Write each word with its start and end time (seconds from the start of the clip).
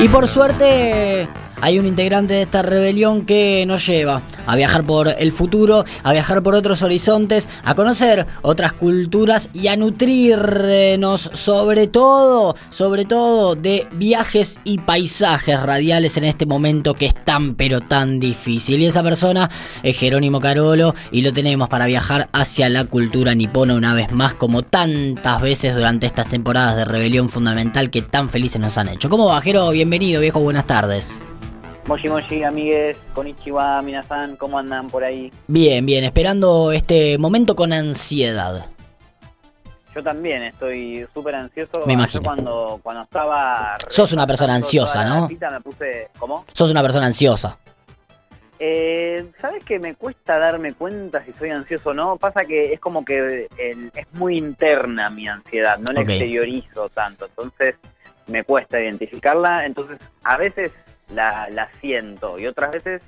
Y 0.00 0.08
por 0.08 0.26
suerte 0.26 1.28
hay 1.60 1.78
un 1.78 1.86
integrante 1.86 2.34
de 2.34 2.42
esta 2.42 2.62
rebelión 2.62 3.26
que 3.26 3.64
nos 3.66 3.86
lleva 3.86 4.22
a 4.46 4.56
viajar 4.56 4.84
por 4.84 5.08
el 5.08 5.32
futuro, 5.32 5.84
a 6.02 6.12
viajar 6.12 6.42
por 6.42 6.54
otros 6.54 6.82
horizontes, 6.82 7.48
a 7.64 7.74
conocer 7.74 8.26
otras 8.42 8.72
culturas 8.72 9.48
y 9.52 9.68
a 9.68 9.76
nutrirnos 9.76 11.30
sobre 11.34 11.86
todo, 11.86 12.56
sobre 12.70 13.04
todo 13.04 13.54
de 13.54 13.86
viajes 13.92 14.58
y 14.64 14.78
paisajes 14.78 15.60
radiales 15.62 16.16
en 16.16 16.24
este 16.24 16.46
momento 16.46 16.94
que 16.94 17.06
es 17.06 17.14
tan 17.24 17.54
pero 17.54 17.80
tan 17.80 18.20
difícil. 18.20 18.80
Y 18.80 18.86
esa 18.86 19.02
persona 19.02 19.50
es 19.82 19.96
Jerónimo 19.96 20.40
Carolo 20.40 20.94
y 21.10 21.22
lo 21.22 21.32
tenemos 21.32 21.68
para 21.68 21.86
viajar 21.86 22.28
hacia 22.32 22.68
la 22.68 22.84
cultura 22.84 23.34
nipona 23.34 23.74
una 23.74 23.94
vez 23.94 24.12
más 24.12 24.34
como 24.34 24.62
tantas 24.62 25.40
veces 25.40 25.74
durante 25.74 26.06
estas 26.06 26.28
temporadas 26.28 26.76
de 26.76 26.84
rebelión 26.84 27.28
fundamental 27.28 27.90
que 27.90 28.02
tan 28.02 28.30
felices 28.30 28.60
nos 28.60 28.78
han 28.78 28.88
hecho. 28.88 29.08
¿Cómo 29.08 29.26
va, 29.26 29.40
Jero? 29.40 29.70
Bienvenido, 29.70 30.20
viejo, 30.20 30.40
buenas 30.40 30.66
tardes. 30.66 31.20
Moshi 31.90 32.08
Moshi, 32.08 32.44
amigues, 32.44 32.96
Konichiwa, 33.14 33.82
Minasan, 33.82 34.36
¿cómo 34.36 34.60
andan 34.60 34.86
por 34.88 35.02
ahí? 35.02 35.32
Bien, 35.48 35.84
bien, 35.84 36.04
esperando 36.04 36.70
este 36.70 37.18
momento 37.18 37.56
con 37.56 37.72
ansiedad. 37.72 38.66
Yo 39.92 40.00
también 40.00 40.44
estoy 40.44 41.04
súper 41.12 41.34
ansioso. 41.34 41.82
Me 41.86 41.94
imagino. 41.94 42.20
Yo 42.20 42.24
cuando, 42.24 42.78
cuando 42.80 43.02
estaba... 43.02 43.76
Sos 43.88 44.12
una 44.12 44.24
persona 44.24 44.54
ansiosa, 44.54 45.04
¿no? 45.04 45.26
cita 45.26 45.50
me 45.50 45.60
puse... 45.60 46.08
¿Cómo? 46.16 46.44
Sos 46.52 46.70
una 46.70 46.80
persona 46.80 47.06
ansiosa. 47.06 47.58
Eh, 48.60 49.26
¿Sabes 49.40 49.64
que 49.64 49.80
me 49.80 49.96
cuesta 49.96 50.38
darme 50.38 50.74
cuenta 50.74 51.24
si 51.24 51.32
soy 51.32 51.50
ansioso 51.50 51.90
o 51.90 51.94
no? 51.94 52.18
Pasa 52.18 52.44
que 52.44 52.72
es 52.72 52.78
como 52.78 53.04
que 53.04 53.48
el- 53.58 53.90
es 53.96 54.06
muy 54.12 54.38
interna 54.38 55.10
mi 55.10 55.26
ansiedad, 55.26 55.76
no 55.78 55.90
la 55.90 56.02
exteriorizo 56.02 56.88
tanto, 56.90 57.24
entonces 57.26 57.74
me 58.28 58.44
cuesta 58.44 58.78
identificarla, 58.80 59.64
entonces 59.66 59.98
a 60.22 60.36
veces 60.36 60.70
la, 61.14 61.48
la 61.50 61.68
siento 61.80 62.38
y 62.38 62.46
otras 62.46 62.70
veces 62.70 63.02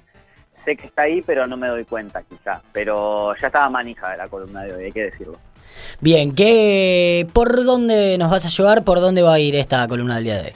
sé 0.64 0.77
que 0.77 0.86
está 0.86 1.03
ahí 1.03 1.22
pero 1.22 1.47
no 1.47 1.56
me 1.56 1.69
doy 1.69 1.84
cuenta 1.84 2.22
quizá, 2.22 2.62
pero 2.72 3.34
ya 3.41 3.48
estaba 3.48 3.69
manija 3.70 4.11
de 4.11 4.17
la 4.17 4.28
columna 4.28 4.62
de 4.62 4.75
hoy, 4.75 4.84
hay 4.84 4.92
que 4.92 5.05
decirlo. 5.05 5.39
Bien, 6.00 6.34
¿qué, 6.34 7.27
¿por 7.33 7.64
dónde 7.64 8.19
nos 8.19 8.30
vas 8.30 8.45
a 8.45 8.48
llevar? 8.48 8.84
¿Por 8.84 9.00
dónde 9.00 9.23
va 9.23 9.34
a 9.34 9.39
ir 9.39 9.56
esta 9.56 9.86
columna 9.89 10.17
del 10.17 10.25
día 10.25 10.36
de 10.36 10.48
hoy? 10.48 10.53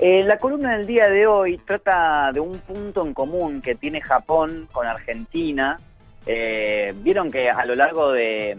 Eh, 0.00 0.22
la 0.22 0.38
columna 0.38 0.76
del 0.76 0.86
día 0.86 1.08
de 1.08 1.26
hoy 1.26 1.58
trata 1.58 2.30
de 2.32 2.40
un 2.40 2.58
punto 2.58 3.04
en 3.04 3.14
común 3.14 3.60
que 3.60 3.74
tiene 3.74 4.00
Japón 4.00 4.68
con 4.70 4.86
Argentina. 4.86 5.80
Eh, 6.26 6.94
Vieron 6.98 7.32
que 7.32 7.50
a 7.50 7.64
lo 7.64 7.74
largo 7.74 8.12
de, 8.12 8.56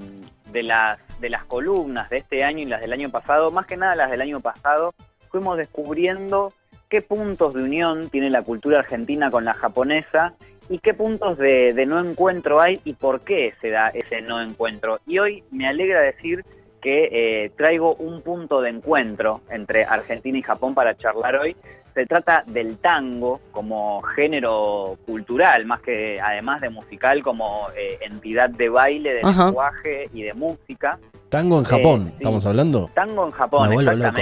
de 0.52 0.64
las, 0.64 1.00
de 1.20 1.30
las 1.30 1.46
columnas 1.46 2.10
de 2.10 2.18
este 2.18 2.44
año 2.44 2.60
y 2.60 2.66
las 2.66 2.82
del 2.82 2.92
año 2.92 3.10
pasado, 3.10 3.52
más 3.52 3.68
que 3.68 3.78
nada 3.78 3.96
las 3.96 4.12
del 4.12 4.22
año 4.22 4.42
pasado, 4.42 4.94
fuimos 5.30 5.58
descubriendo 5.58 6.52
qué 6.90 7.02
puntos 7.02 7.54
de 7.54 7.64
unión 7.64 8.10
tiene 8.10 8.30
la 8.30 8.42
cultura 8.42 8.80
argentina 8.80 9.30
con 9.32 9.46
la 9.46 9.54
japonesa 9.54 10.34
y 10.70 10.80
qué 10.80 10.94
puntos 10.94 11.38
de, 11.38 11.72
de 11.74 11.86
no 11.86 12.00
encuentro 12.00 12.60
hay 12.60 12.80
y 12.84 12.94
por 12.94 13.22
qué 13.22 13.54
se 13.62 13.70
da 13.70 13.90
ese 13.90 14.22
no 14.22 14.42
encuentro. 14.42 15.00
Y 15.08 15.20
hoy 15.20 15.44
me 15.52 15.68
alegra 15.68 16.02
decir 16.02 16.44
que 16.82 17.10
eh, 17.46 17.52
traigo 17.58 17.96
un 17.96 18.22
punto 18.22 18.62
de 18.62 18.70
encuentro 18.70 19.42
entre 19.50 19.84
Argentina 19.86 20.38
y 20.38 20.42
Japón 20.42 20.74
para 20.74 20.96
charlar 20.98 21.36
hoy. 21.38 21.56
Se 21.94 22.06
trata 22.06 22.44
del 22.46 22.78
tango 22.78 23.42
como 23.52 24.02
género 24.02 24.98
cultural, 25.06 25.66
más 25.66 25.82
que 25.82 26.20
además 26.22 26.62
de 26.62 26.70
musical, 26.70 27.22
como 27.24 27.68
eh, 27.76 27.98
entidad 28.02 28.50
de 28.50 28.70
baile, 28.70 29.14
de 29.16 29.22
Ajá. 29.24 29.46
lenguaje 29.48 30.10
y 30.14 30.22
de 30.24 30.34
música. 30.34 30.98
Tango 31.30 31.58
en 31.60 31.66
Japón, 31.66 32.02
Eh, 32.02 32.10
sí. 32.12 32.16
¿estamos 32.18 32.46
hablando? 32.46 32.90
Tango 32.94 33.26
en 33.26 33.32
Japón, 33.32 33.70
loco. 33.86 34.14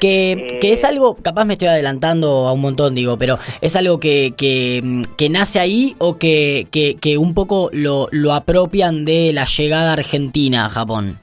Que, 0.00 0.32
Eh, 0.32 0.58
que 0.60 0.72
es 0.72 0.84
algo, 0.84 1.16
capaz 1.16 1.44
me 1.44 1.54
estoy 1.54 1.68
adelantando 1.68 2.48
a 2.48 2.52
un 2.52 2.60
montón, 2.60 2.94
digo, 2.94 3.18
pero 3.18 3.38
es 3.60 3.76
algo 3.76 4.00
que, 4.00 4.34
que, 4.36 5.02
que 5.16 5.28
nace 5.28 5.60
ahí 5.60 5.94
o 5.98 6.18
que, 6.18 6.66
que, 6.70 6.96
que 6.96 7.18
un 7.18 7.34
poco 7.34 7.70
lo, 7.72 8.08
lo 8.12 8.34
apropian 8.34 9.04
de 9.04 9.32
la 9.32 9.44
llegada 9.44 9.92
argentina 9.92 10.66
a 10.66 10.70
Japón. 10.70 11.18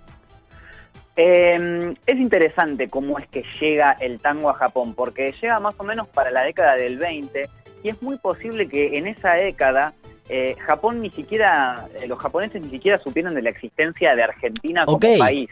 Eh, 1.17 1.93
es 2.05 2.17
interesante 2.17 2.89
cómo 2.89 3.17
es 3.17 3.27
que 3.27 3.43
llega 3.61 3.91
el 4.01 4.19
tango 4.19 4.49
a 4.49 4.53
Japón, 4.55 4.93
porque 4.93 5.33
llega 5.41 5.59
más 5.59 5.75
o 5.77 5.83
menos 5.83 6.07
para 6.07 6.29
la 6.29 6.43
década 6.43 6.75
del 6.75 6.97
20 6.97 7.47
y 7.83 7.89
es 7.89 8.01
muy 8.01 8.17
posible 8.17 8.67
que 8.67 8.97
en 8.97 9.07
esa 9.07 9.33
década 9.35 9.93
eh, 10.27 10.55
Japón 10.65 11.01
ni 11.01 11.11
siquiera, 11.11 11.87
eh, 12.01 12.07
los 12.07 12.19
japoneses 12.19 12.61
ni 12.61 12.69
siquiera 12.69 12.97
supieran 12.97 13.35
de 13.35 13.43
la 13.43 13.51
existencia 13.51 14.15
de 14.15 14.23
Argentina 14.23 14.85
como 14.85 14.97
Ok. 14.97 15.05
país. 15.19 15.49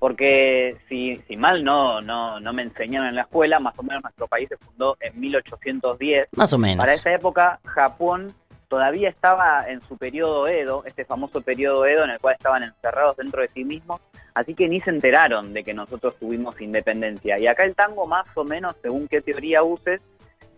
Porque 0.00 0.76
si, 0.88 1.22
si 1.28 1.36
mal 1.36 1.62
no, 1.62 2.00
no, 2.00 2.40
no 2.40 2.52
me 2.54 2.62
enseñaron 2.62 3.08
en 3.08 3.14
la 3.16 3.22
escuela, 3.22 3.60
más 3.60 3.78
o 3.78 3.82
menos 3.82 4.02
nuestro 4.02 4.26
país 4.26 4.48
se 4.48 4.56
fundó 4.56 4.96
en 4.98 5.20
1810 5.20 6.28
Más 6.36 6.52
o 6.54 6.58
menos. 6.58 6.78
para 6.82 6.94
esa 6.94 7.12
época, 7.14 7.60
Japón 7.66 8.32
todavía 8.68 9.10
estaba 9.10 9.66
en 9.68 9.82
su 9.86 9.98
periodo 9.98 10.48
Edo, 10.48 10.84
este 10.86 11.04
famoso 11.04 11.42
periodo 11.42 11.84
Edo 11.84 12.04
en 12.04 12.10
el 12.10 12.18
cual 12.18 12.34
estaban 12.34 12.62
encerrados 12.62 13.18
dentro 13.18 13.42
de 13.42 13.50
sí 13.52 13.62
mismos, 13.64 14.00
así 14.32 14.54
que 14.54 14.68
ni 14.68 14.80
se 14.80 14.88
enteraron 14.90 15.52
de 15.52 15.62
que 15.64 15.74
nosotros 15.74 16.16
tuvimos 16.18 16.58
independencia. 16.62 17.38
Y 17.38 17.46
acá 17.46 17.64
el 17.64 17.74
tango, 17.74 18.06
más 18.06 18.26
o 18.36 18.44
menos, 18.44 18.74
según 18.80 19.06
qué 19.06 19.20
teoría 19.20 19.62
uses, 19.62 20.00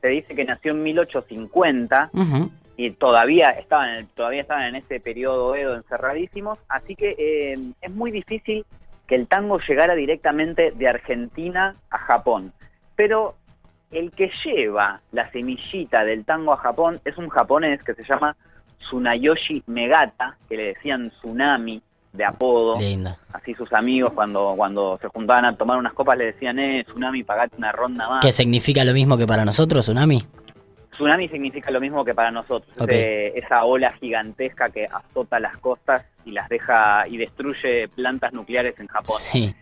se 0.00 0.08
dice 0.08 0.34
que 0.36 0.44
nació 0.44 0.70
en 0.72 0.82
1850 0.84 2.10
Ujú. 2.12 2.50
y 2.76 2.90
todavía 2.92 3.50
estaban 3.50 4.06
todavía 4.14 4.42
estaban 4.42 4.64
en 4.68 4.76
ese 4.76 5.00
periodo 5.00 5.56
Edo 5.56 5.74
encerradísimos, 5.74 6.58
así 6.68 6.94
que 6.94 7.16
eh, 7.18 7.58
es 7.80 7.90
muy 7.90 8.10
difícil 8.12 8.64
que 9.06 9.14
el 9.14 9.26
tango 9.26 9.58
llegara 9.58 9.94
directamente 9.94 10.72
de 10.72 10.88
Argentina 10.88 11.76
a 11.90 11.98
Japón. 11.98 12.52
Pero 12.96 13.34
el 13.90 14.10
que 14.12 14.30
lleva 14.44 15.00
la 15.12 15.30
semillita 15.30 16.04
del 16.04 16.24
tango 16.24 16.52
a 16.52 16.56
Japón 16.56 17.00
es 17.04 17.18
un 17.18 17.28
japonés 17.28 17.82
que 17.82 17.94
se 17.94 18.04
llama 18.04 18.36
Tsunayoshi 18.80 19.64
Megata, 19.66 20.36
que 20.48 20.56
le 20.56 20.66
decían 20.66 21.10
Tsunami 21.10 21.82
de 22.12 22.24
apodo. 22.24 22.78
Linda. 22.78 23.16
Así 23.32 23.54
sus 23.54 23.72
amigos 23.72 24.12
cuando, 24.14 24.54
cuando 24.56 24.98
se 25.00 25.08
juntaban 25.08 25.44
a 25.46 25.56
tomar 25.56 25.78
unas 25.78 25.92
copas 25.94 26.18
le 26.18 26.26
decían, 26.26 26.58
eh, 26.58 26.84
Tsunami, 26.84 27.24
pagate 27.24 27.56
una 27.56 27.72
ronda 27.72 28.08
más. 28.08 28.22
¿Qué 28.22 28.32
significa 28.32 28.84
lo 28.84 28.92
mismo 28.92 29.16
que 29.16 29.26
para 29.26 29.44
nosotros, 29.44 29.84
Tsunami? 29.84 30.22
Tsunami 30.92 31.28
significa 31.28 31.70
lo 31.70 31.80
mismo 31.80 32.04
que 32.04 32.14
para 32.14 32.30
nosotros, 32.30 32.70
esa 32.88 33.64
ola 33.64 33.92
gigantesca 33.94 34.68
que 34.70 34.86
azota 34.86 35.40
las 35.40 35.56
costas 35.58 36.06
y 36.24 36.32
las 36.32 36.48
deja 36.48 37.04
y 37.08 37.16
destruye 37.16 37.88
plantas 37.88 38.32
nucleares 38.32 38.78
en 38.78 38.86
Japón. 38.86 39.16
Sí. 39.20 39.54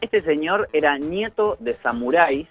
Este 0.00 0.22
señor 0.22 0.68
era 0.72 0.96
nieto 0.96 1.56
de 1.58 1.76
samuráis, 1.82 2.46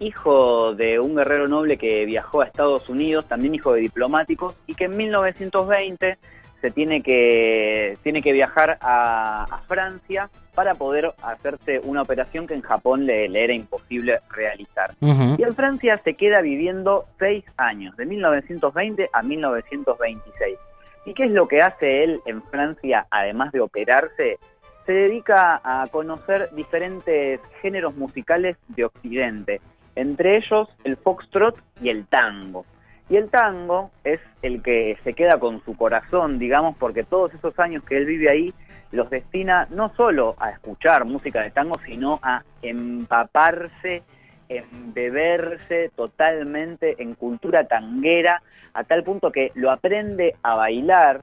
hijo 0.00 0.74
de 0.74 0.98
un 0.98 1.14
guerrero 1.14 1.46
noble 1.46 1.78
que 1.78 2.04
viajó 2.04 2.42
a 2.42 2.46
Estados 2.46 2.88
Unidos, 2.88 3.28
también 3.28 3.54
hijo 3.54 3.72
de 3.72 3.80
diplomáticos, 3.80 4.56
y 4.66 4.74
que 4.74 4.86
en 4.86 4.96
1920 4.96 6.18
se 6.64 6.70
tiene 6.70 7.02
que, 7.02 7.98
tiene 8.02 8.22
que 8.22 8.32
viajar 8.32 8.78
a, 8.80 9.44
a 9.44 9.58
Francia 9.68 10.30
para 10.54 10.74
poder 10.76 11.12
hacerse 11.20 11.78
una 11.80 12.00
operación 12.00 12.46
que 12.46 12.54
en 12.54 12.62
Japón 12.62 13.04
le, 13.04 13.28
le 13.28 13.44
era 13.44 13.52
imposible 13.52 14.14
realizar. 14.30 14.94
Y 15.02 15.42
en 15.42 15.54
Francia 15.54 16.00
se 16.02 16.14
queda 16.14 16.40
viviendo 16.40 17.04
seis 17.18 17.44
años, 17.58 17.94
de 17.98 18.06
1920 18.06 19.10
a 19.12 19.22
1926. 19.22 20.56
¿Y 21.04 21.12
qué 21.12 21.24
es 21.24 21.32
lo 21.32 21.48
que 21.48 21.60
hace 21.60 22.02
él 22.02 22.22
en 22.24 22.42
Francia, 22.44 23.06
además 23.10 23.52
de 23.52 23.60
operarse? 23.60 24.38
Se 24.86 24.92
dedica 24.92 25.60
a 25.62 25.86
conocer 25.88 26.48
diferentes 26.54 27.40
géneros 27.60 27.94
musicales 27.94 28.56
de 28.68 28.86
Occidente, 28.86 29.60
entre 29.96 30.38
ellos 30.38 30.70
el 30.84 30.96
foxtrot 30.96 31.58
y 31.82 31.90
el 31.90 32.06
tango. 32.06 32.64
Y 33.08 33.16
el 33.16 33.28
tango 33.30 33.90
es 34.02 34.20
el 34.42 34.62
que 34.62 34.96
se 35.04 35.12
queda 35.12 35.38
con 35.38 35.62
su 35.64 35.76
corazón, 35.76 36.38
digamos, 36.38 36.76
porque 36.78 37.04
todos 37.04 37.34
esos 37.34 37.58
años 37.58 37.84
que 37.84 37.98
él 37.98 38.06
vive 38.06 38.30
ahí 38.30 38.54
los 38.92 39.10
destina 39.10 39.66
no 39.70 39.92
solo 39.94 40.36
a 40.38 40.50
escuchar 40.50 41.04
música 41.04 41.42
de 41.42 41.50
tango, 41.50 41.78
sino 41.84 42.18
a 42.22 42.42
empaparse, 42.62 44.02
embeberse 44.48 45.90
totalmente 45.94 47.02
en 47.02 47.14
cultura 47.14 47.64
tanguera, 47.64 48.42
a 48.72 48.84
tal 48.84 49.04
punto 49.04 49.30
que 49.30 49.52
lo 49.54 49.70
aprende 49.70 50.36
a 50.42 50.54
bailar, 50.54 51.22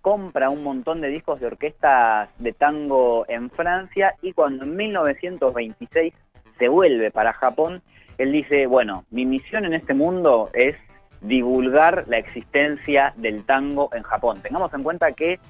compra 0.00 0.50
un 0.50 0.62
montón 0.62 1.00
de 1.00 1.08
discos 1.08 1.40
de 1.40 1.46
orquestas 1.46 2.28
de 2.38 2.52
tango 2.52 3.24
en 3.28 3.50
Francia 3.50 4.14
y 4.22 4.32
cuando 4.32 4.64
en 4.64 4.76
1926 4.76 6.14
se 6.58 6.68
vuelve 6.68 7.10
para 7.10 7.32
Japón, 7.32 7.82
él 8.18 8.32
dice, 8.32 8.66
bueno, 8.66 9.04
mi 9.10 9.24
misión 9.24 9.64
en 9.64 9.74
este 9.74 9.94
mundo 9.94 10.50
es 10.52 10.76
divulgar 11.24 12.04
la 12.06 12.18
existencia 12.18 13.14
del 13.16 13.44
tango 13.44 13.90
en 13.94 14.02
Japón. 14.02 14.40
Tengamos 14.42 14.72
en 14.74 14.82
cuenta 14.82 15.12
que 15.12 15.40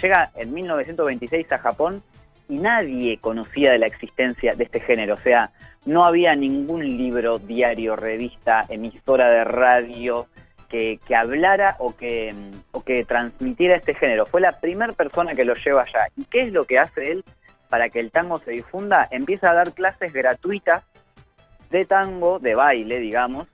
llega 0.00 0.30
en 0.36 0.54
1926 0.54 1.52
a 1.52 1.58
Japón 1.58 2.02
y 2.48 2.58
nadie 2.58 3.18
conocía 3.18 3.72
de 3.72 3.78
la 3.78 3.86
existencia 3.86 4.54
de 4.54 4.64
este 4.64 4.80
género, 4.80 5.14
o 5.14 5.20
sea, 5.20 5.50
no 5.86 6.04
había 6.04 6.34
ningún 6.34 6.86
libro, 6.96 7.38
diario, 7.38 7.96
revista, 7.96 8.64
emisora 8.68 9.30
de 9.30 9.44
radio 9.44 10.28
que, 10.68 10.98
que 11.06 11.14
hablara 11.14 11.76
o 11.78 11.94
que, 11.94 12.34
o 12.72 12.82
que 12.82 13.04
transmitiera 13.04 13.76
este 13.76 13.94
género. 13.94 14.24
Fue 14.24 14.40
la 14.40 14.60
primera 14.60 14.92
persona 14.94 15.34
que 15.34 15.44
lo 15.44 15.54
lleva 15.54 15.82
allá. 15.82 16.08
¿Y 16.16 16.24
qué 16.24 16.42
es 16.42 16.52
lo 16.52 16.64
que 16.64 16.78
hace 16.78 17.12
él 17.12 17.24
para 17.68 17.90
que 17.90 18.00
el 18.00 18.10
tango 18.10 18.38
se 18.40 18.52
difunda? 18.52 19.06
Empieza 19.10 19.50
a 19.50 19.54
dar 19.54 19.72
clases 19.72 20.12
gratuitas 20.14 20.84
de 21.70 21.84
tango, 21.84 22.38
de 22.38 22.54
baile, 22.54 22.98
digamos, 22.98 23.46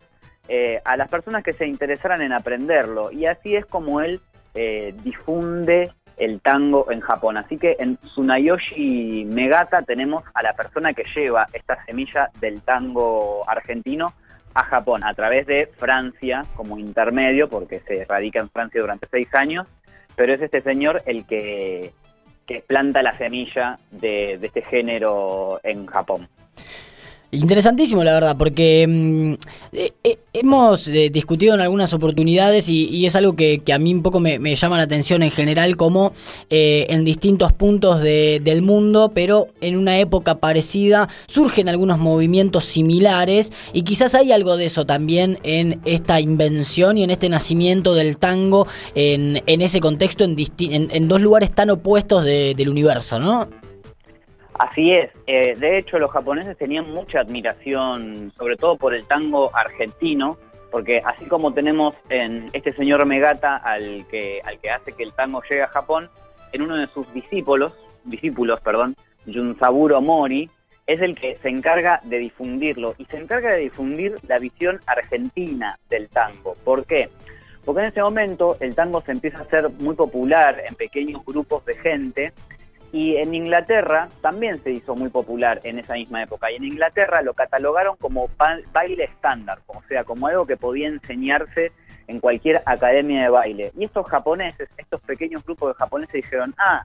eh, 0.53 0.83
a 0.85 0.97
las 0.97 1.09
personas 1.09 1.45
que 1.45 1.53
se 1.53 1.65
interesaran 1.65 2.23
en 2.23 2.33
aprenderlo. 2.33 3.13
Y 3.13 3.27
así 3.27 3.55
es 3.55 3.65
como 3.65 4.01
él 4.01 4.21
eh, 4.53 4.93
difunde 5.05 5.93
el 6.17 6.41
tango 6.41 6.91
en 6.91 6.99
Japón. 6.99 7.37
Así 7.37 7.57
que 7.57 7.77
en 7.79 7.99
Tsunayoshi 7.99 9.27
Megata 9.27 9.83
tenemos 9.83 10.25
a 10.35 10.43
la 10.43 10.55
persona 10.55 10.93
que 10.93 11.05
lleva 11.15 11.47
esta 11.53 11.85
semilla 11.85 12.31
del 12.41 12.63
tango 12.63 13.49
argentino 13.49 14.13
a 14.53 14.65
Japón 14.65 15.05
a 15.05 15.15
través 15.15 15.47
de 15.47 15.71
Francia 15.79 16.45
como 16.57 16.79
intermedio, 16.79 17.49
porque 17.49 17.79
se 17.87 18.05
radica 18.05 18.41
en 18.41 18.51
Francia 18.51 18.81
durante 18.81 19.07
seis 19.09 19.33
años, 19.33 19.69
pero 20.17 20.35
es 20.35 20.43
este 20.43 20.63
señor 20.63 21.01
el 21.07 21.27
que, 21.27 21.93
planta 22.67 23.05
la 23.05 23.17
semilla 23.17 23.79
de 23.93 24.33
este 24.43 24.63
género 24.63 25.61
en 25.63 25.87
Japón. 25.87 26.29
Interesantísimo, 27.33 28.03
la 28.03 28.13
verdad, 28.13 28.37
porque 28.37 28.85
mm, 28.89 29.33
eh, 29.73 29.93
eh, 30.03 30.19
hemos 30.33 30.89
eh, 30.89 31.11
discutido 31.11 31.55
en 31.55 31.61
algunas 31.61 31.93
oportunidades 31.93 32.69
y, 32.69 33.07
es 33.07 33.15
algo 33.15 33.37
que, 33.37 33.63
a 33.73 33.79
mí 33.79 33.95
un 33.95 34.03
poco 34.03 34.19
me, 34.19 34.57
llama 34.57 34.77
la 34.77 34.83
atención 34.83 35.23
en 35.23 35.31
general, 35.31 35.77
como 35.77 36.13
en 36.49 37.05
distintos 37.05 37.53
puntos 37.53 38.03
del 38.03 38.63
mundo, 38.63 39.13
pero 39.15 39.49
en 39.61 39.77
una 39.77 39.99
época 39.99 40.39
parecida, 40.39 41.09
surgen 41.27 41.69
algunos 41.69 41.99
movimientos 41.99 42.65
similares 42.65 43.53
y 43.73 43.83
quizás 43.83 44.15
hay 44.15 44.33
algo 44.33 44.57
de 44.57 44.67
eso 44.67 44.85
también 44.85 45.39
en 45.45 45.81
esta 45.85 46.21
invención 46.21 46.99
y 46.99 47.05
en 47.05 47.11
este 47.11 47.29
nacimiento 47.29 47.95
del 47.95 48.19
tango 48.19 48.67
en, 48.95 49.41
ese 49.47 49.81
contexto, 49.81 50.25
en, 50.25 50.37
en, 50.59 51.09
dos 51.09 51.21
lugares 51.21 51.53
tan 51.53 51.71
opuestos 51.71 52.25
del 52.25 52.69
universo, 52.69 53.19
¿no? 53.19 53.60
Así 54.61 54.93
es. 54.93 55.11
Eh, 55.27 55.55
de 55.57 55.79
hecho, 55.79 55.99
los 55.99 56.11
japoneses 56.11 56.55
tenían 56.59 56.91
mucha 56.91 57.21
admiración, 57.21 58.31
sobre 58.37 58.57
todo 58.57 58.77
por 58.77 58.95
el 58.95 59.07
tango 59.07 59.51
argentino, 59.57 60.37
porque 60.71 61.01
así 61.03 61.25
como 61.25 61.55
tenemos 61.55 61.95
en 62.11 62.51
este 62.53 62.75
señor 62.75 63.07
Megata 63.07 63.57
al 63.57 64.07
que, 64.11 64.43
al 64.45 64.59
que 64.59 64.71
hace 64.71 64.93
que 64.93 65.03
el 65.03 65.15
tango 65.15 65.41
llegue 65.49 65.63
a 65.63 65.69
Japón, 65.69 66.11
en 66.53 66.61
uno 66.61 66.77
de 66.77 66.89
sus 66.89 67.11
discípulos, 67.15 67.73
discípulos, 68.05 68.61
perdón, 68.61 68.97
Junsaburo 69.25 70.03
Mori, 70.03 70.51
es 70.87 71.01
el 71.01 71.15
que 71.15 71.39
se 71.41 71.49
encarga 71.49 72.03
de 72.05 72.19
difundirlo 72.19 72.95
y 72.99 73.07
se 73.07 73.17
encarga 73.17 73.53
de 73.53 73.61
difundir 73.61 74.17
la 74.29 74.39
visión 74.39 74.79
argentina 74.85 75.79
del 75.89 76.11
tango. 76.11 76.55
¿Por 76.65 76.85
qué? 76.85 77.09
Porque 77.65 77.81
en 77.81 77.87
ese 77.87 78.03
momento 78.03 78.59
el 78.61 78.75
tango 78.75 79.01
se 79.01 79.13
empieza 79.13 79.39
a 79.39 79.43
hacer 79.43 79.71
muy 79.79 79.95
popular 79.95 80.63
en 80.69 80.75
pequeños 80.75 81.25
grupos 81.25 81.65
de 81.65 81.79
gente 81.79 82.35
y 82.93 83.17
en 83.17 83.35
Inglaterra 83.35 84.09
también 84.21 84.63
se 84.63 84.73
hizo 84.73 84.97
muy 84.97 85.11
popular 85.11 85.61
en 85.63 85.79
esa 85.79 85.95
misma 85.95 86.23
época. 86.23 86.51
Y 86.51 86.57
en 86.57 86.65
Inglaterra 86.65 87.23
lo 87.23 87.35
catalogaron 87.35 87.97
como 87.97 88.29
baile 88.73 89.05
estándar, 89.05 89.61
o 89.67 89.83
sea, 89.89 90.05
como 90.05 90.27
algo 90.27 90.47
que 90.47 90.57
podía 90.57 90.89
enseñarse 90.89 91.73
en 92.09 92.19
cualquier 92.19 92.63
academia 92.67 93.23
de 93.23 93.29
baile. 93.29 93.73
Y 93.77 93.85
estos 93.85 94.07
japoneses, 94.07 94.69
estos 94.77 95.01
pequeños 95.03 95.45
grupos 95.45 95.69
de 95.69 95.75
japoneses 95.75 96.15
dijeron, 96.15 96.55
ah, 96.59 96.85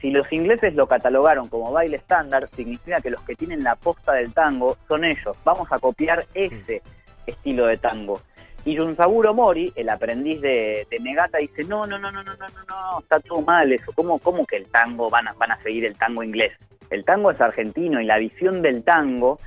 si 0.00 0.10
los 0.10 0.32
ingleses 0.32 0.74
lo 0.74 0.88
catalogaron 0.88 1.48
como 1.48 1.70
baile 1.70 1.98
estándar, 1.98 2.48
significa 2.56 3.00
que 3.00 3.10
los 3.10 3.22
que 3.22 3.34
tienen 3.34 3.62
la 3.62 3.76
posta 3.76 4.14
del 4.14 4.32
tango 4.32 4.76
son 4.88 5.04
ellos. 5.04 5.36
Vamos 5.44 5.70
a 5.70 5.78
copiar 5.78 6.24
ese 6.34 6.82
estilo 7.26 7.66
de 7.66 7.76
tango. 7.76 8.20
Y 8.70 8.76
Junsaburo 8.76 9.34
Mori, 9.34 9.72
el 9.74 9.88
aprendiz 9.88 10.40
de, 10.40 10.86
Negata, 11.00 11.38
dice, 11.38 11.64
no, 11.64 11.88
no, 11.88 11.98
no, 11.98 12.12
no, 12.12 12.22
no, 12.22 12.36
no, 12.36 12.46
no, 12.48 12.64
no, 12.68 13.00
está 13.00 13.18
todo 13.18 13.42
mal 13.42 13.72
eso. 13.72 13.90
¿Cómo, 13.96 14.20
cómo 14.20 14.46
que 14.46 14.58
el 14.58 14.66
tango 14.66 15.10
van 15.10 15.26
a, 15.26 15.32
van 15.32 15.50
a 15.50 15.60
seguir 15.60 15.84
el 15.86 15.96
tango 15.96 16.22
inglés? 16.22 16.52
El 16.88 17.04
tango 17.04 17.32
es 17.32 17.40
argentino 17.40 18.00
y 18.00 18.04
la 18.04 18.18
visión 18.18 18.62
del 18.62 18.84
tango 18.84 19.40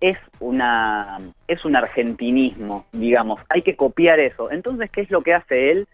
es 0.00 0.16
una 0.38 1.18
es 1.48 1.64
un 1.64 1.74
argentinismo, 1.74 2.86
digamos. 2.92 3.40
Hay 3.48 3.62
que 3.62 3.74
copiar 3.74 4.20
eso. 4.20 4.48
Entonces, 4.52 4.92
¿qué 4.92 5.00
es 5.00 5.10
lo 5.10 5.22
que 5.22 5.34
hace 5.34 5.72
él? 5.72 5.88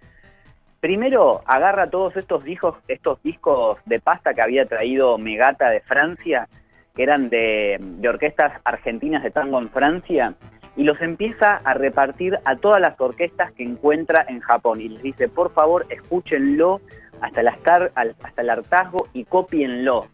Primero 0.81 1.41
agarra 1.47 1.89
todos 1.89 2.15
estos 2.19 2.45
discos, 2.45 2.77
estos 2.87 3.23
discos 3.23 3.79
de 3.87 3.99
pasta 3.99 4.35
que 4.35 4.43
había 4.43 4.67
traído 4.67 5.17
Megata 5.17 5.71
de 5.71 5.81
Francia, 5.81 6.49
que 6.95 7.03
eran 7.03 7.31
de, 7.31 7.79
de 7.81 8.09
orquestas 8.11 8.61
argentinas 8.63 9.23
de 9.23 9.31
tango 9.31 9.59
en 9.59 9.71
Francia, 9.71 10.35
y 10.77 10.85
los 10.85 11.01
empieza 11.01 11.61
a 11.65 11.75
repartir 11.75 12.39
a 12.45 12.57
todas 12.57 12.81
las 12.81 13.01
orquestas 13.01 13.53
que 13.53 13.63
encuentra 13.63 14.25
en 14.29 14.41
Japón 14.41 14.81
y 14.81 14.89
les 14.89 15.03
dice, 15.03 15.29
por 15.29 15.53
favor, 15.53 15.87
escúchenlo 15.89 16.81
hasta 17.21 17.41
el, 17.41 17.49
hasta 17.49 18.43
el 18.43 18.51
hartazgo 18.51 19.09
y 19.13 19.25
copienlo. 19.25 20.07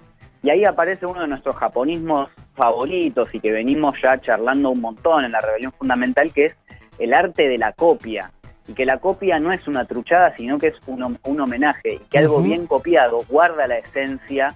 Y 0.43 0.51
ahí 0.51 0.65
aparece 0.65 1.07
uno 1.07 1.21
de 1.21 1.29
nuestros 1.29 1.57
japonismos 1.57 2.31
favoritos 2.55 3.29
y 3.35 3.41
que 3.41 3.53
venimos 3.53 3.95
ya 4.03 4.21
charlando 4.21 4.71
un 4.71 4.81
montón 4.81 5.25
en 5.25 5.33
la 5.33 5.41
Rebelión 5.41 5.73
Fundamental, 5.73 6.33
que 6.33 6.47
es 6.47 6.57
el 6.99 7.13
arte 7.13 7.49
de 7.49 7.59
la 7.59 7.73
copia. 7.73 8.31
Y 8.67 8.73
que 8.73 8.87
la 8.87 8.99
copia 8.99 9.39
no 9.39 9.53
es 9.53 9.67
una 9.67 9.85
truchada, 9.85 10.35
sino 10.37 10.59
que 10.59 10.69
es 10.69 10.77
un, 10.87 11.19
un 11.23 11.41
homenaje. 11.41 11.95
Y 11.95 11.99
que 12.11 12.19
algo 12.19 12.41
bien 12.41 12.67
copiado 12.67 13.23
guarda 13.29 13.67
la 13.67 13.79
esencia 13.79 14.55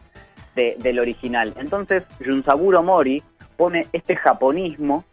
del 0.54 1.00
original. 1.00 1.52
Entonces, 1.56 2.04
Junsaburo 2.24 2.82
Mori 2.82 3.22
pone 3.56 3.88
este 3.92 4.16
japonismo 4.16 5.04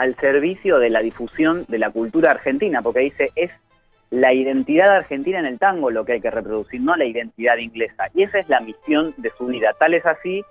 al 0.00 0.16
servicio 0.16 0.78
de 0.78 0.88
la 0.88 1.00
difusión 1.00 1.66
de 1.68 1.78
la 1.78 1.90
cultura 1.90 2.30
argentina, 2.30 2.80
porque 2.80 3.00
dice, 3.00 3.32
es 3.36 3.50
la 4.08 4.32
identidad 4.32 4.96
argentina 4.96 5.38
en 5.38 5.44
el 5.44 5.58
tango 5.58 5.90
lo 5.90 6.06
que 6.06 6.12
hay 6.12 6.20
que 6.22 6.30
reproducir, 6.30 6.80
no 6.80 6.96
la 6.96 7.04
identidad 7.04 7.58
inglesa. 7.58 8.06
Y 8.14 8.22
esa 8.22 8.38
es 8.38 8.48
la 8.48 8.60
misión 8.60 9.12
de 9.18 9.30
su 9.36 9.48
vida. 9.48 9.74
Tal 9.78 9.92
es 9.92 10.06
así 10.06 10.42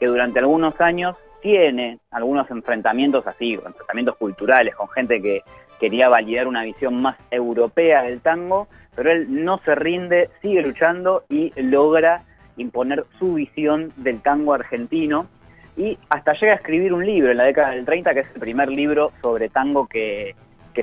que 0.00 0.06
durante 0.06 0.40
algunos 0.40 0.80
años 0.80 1.14
tiene 1.40 2.00
algunos 2.10 2.50
enfrentamientos 2.50 3.24
así, 3.28 3.52
enfrentamientos 3.52 4.16
culturales 4.16 4.74
con 4.74 4.88
gente 4.88 5.22
que 5.22 5.42
quería 5.78 6.08
validar 6.08 6.48
una 6.48 6.64
visión 6.64 7.00
más 7.00 7.16
europea 7.30 8.02
del 8.02 8.20
tango, 8.20 8.66
pero 8.96 9.12
él 9.12 9.44
no 9.44 9.60
se 9.64 9.76
rinde, 9.76 10.30
sigue 10.42 10.62
luchando 10.62 11.22
y 11.28 11.52
logra 11.54 12.24
imponer 12.56 13.04
su 13.20 13.34
visión 13.34 13.92
del 13.94 14.20
tango 14.20 14.52
argentino 14.52 15.28
y 15.76 15.98
hasta 16.08 16.32
llega 16.32 16.52
a 16.52 16.56
escribir 16.56 16.92
un 16.92 17.04
libro 17.04 17.30
en 17.30 17.36
la 17.36 17.44
década 17.44 17.70
del 17.70 17.84
30, 17.84 18.14
que 18.14 18.20
es 18.20 18.26
el 18.34 18.40
primer 18.40 18.70
libro 18.70 19.12
sobre 19.22 19.48
tango 19.48 19.86
que, 19.86 20.34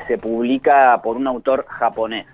se 0.08 0.18
publica 0.18 1.00
por 1.04 1.18
un 1.18 1.28
autor 1.28 1.68
japonés. 1.68 2.26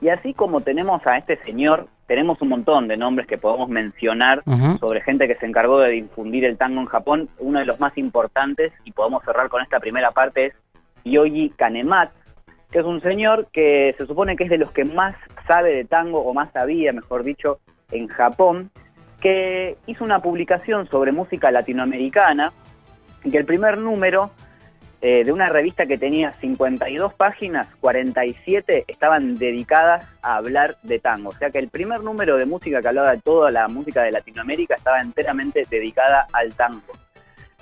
Y 0.00 0.08
así 0.08 0.34
como 0.34 0.62
tenemos 0.62 1.00
a 1.06 1.16
este 1.18 1.36
señor, 1.44 1.86
tenemos 2.08 2.42
un 2.42 2.48
montón 2.48 2.88
de 2.88 2.96
nombres 2.96 3.28
que 3.28 3.38
podemos 3.38 3.68
mencionar 3.68 4.42
sobre 4.80 5.02
gente 5.02 5.28
que 5.28 5.36
se 5.36 5.46
encargó 5.46 5.78
de 5.78 5.90
difundir 5.90 6.44
el 6.44 6.58
tango 6.58 6.80
en 6.80 6.86
Japón. 6.86 7.28
Uno 7.38 7.60
de 7.60 7.64
los 7.64 7.78
más 7.78 7.96
importantes, 7.96 8.72
y 8.84 8.90
podemos 8.90 9.22
cerrar 9.24 9.48
con 9.48 9.62
esta 9.62 9.78
primera 9.78 10.10
parte, 10.10 10.46
es 10.46 10.54
Yoji 11.04 11.50
Kanematsu, 11.50 12.12
que 12.72 12.80
es 12.80 12.84
un 12.84 13.00
señor 13.00 13.46
que 13.52 13.94
se 13.96 14.04
supone 14.04 14.34
que 14.34 14.42
es 14.42 14.50
de 14.50 14.58
los 14.58 14.72
que 14.72 14.84
más 14.84 15.14
sabe 15.46 15.76
de 15.76 15.84
tango, 15.84 16.22
o 16.22 16.34
más 16.34 16.50
sabía, 16.52 16.92
mejor 16.92 17.22
dicho, 17.22 17.60
en 17.92 18.08
Japón, 18.08 18.72
que 19.20 19.76
hizo 19.86 20.04
una 20.04 20.20
publicación 20.20 20.88
sobre 20.88 21.12
música 21.12 21.50
latinoamericana, 21.50 22.52
y 23.24 23.30
que 23.30 23.38
el 23.38 23.44
primer 23.44 23.78
número 23.78 24.30
eh, 25.02 25.24
de 25.24 25.32
una 25.32 25.48
revista 25.48 25.86
que 25.86 25.98
tenía 25.98 26.32
52 26.32 27.12
páginas, 27.14 27.68
47 27.80 28.84
estaban 28.88 29.36
dedicadas 29.36 30.06
a 30.22 30.36
hablar 30.36 30.76
de 30.82 30.98
tango. 30.98 31.30
O 31.30 31.36
sea 31.36 31.50
que 31.50 31.58
el 31.58 31.68
primer 31.68 32.00
número 32.00 32.36
de 32.36 32.46
música 32.46 32.80
que 32.80 32.88
hablaba 32.88 33.12
de 33.12 33.20
toda 33.20 33.50
la 33.50 33.68
música 33.68 34.02
de 34.02 34.10
Latinoamérica 34.10 34.76
estaba 34.76 35.00
enteramente 35.00 35.66
dedicada 35.68 36.26
al 36.32 36.54
tango. 36.54 36.94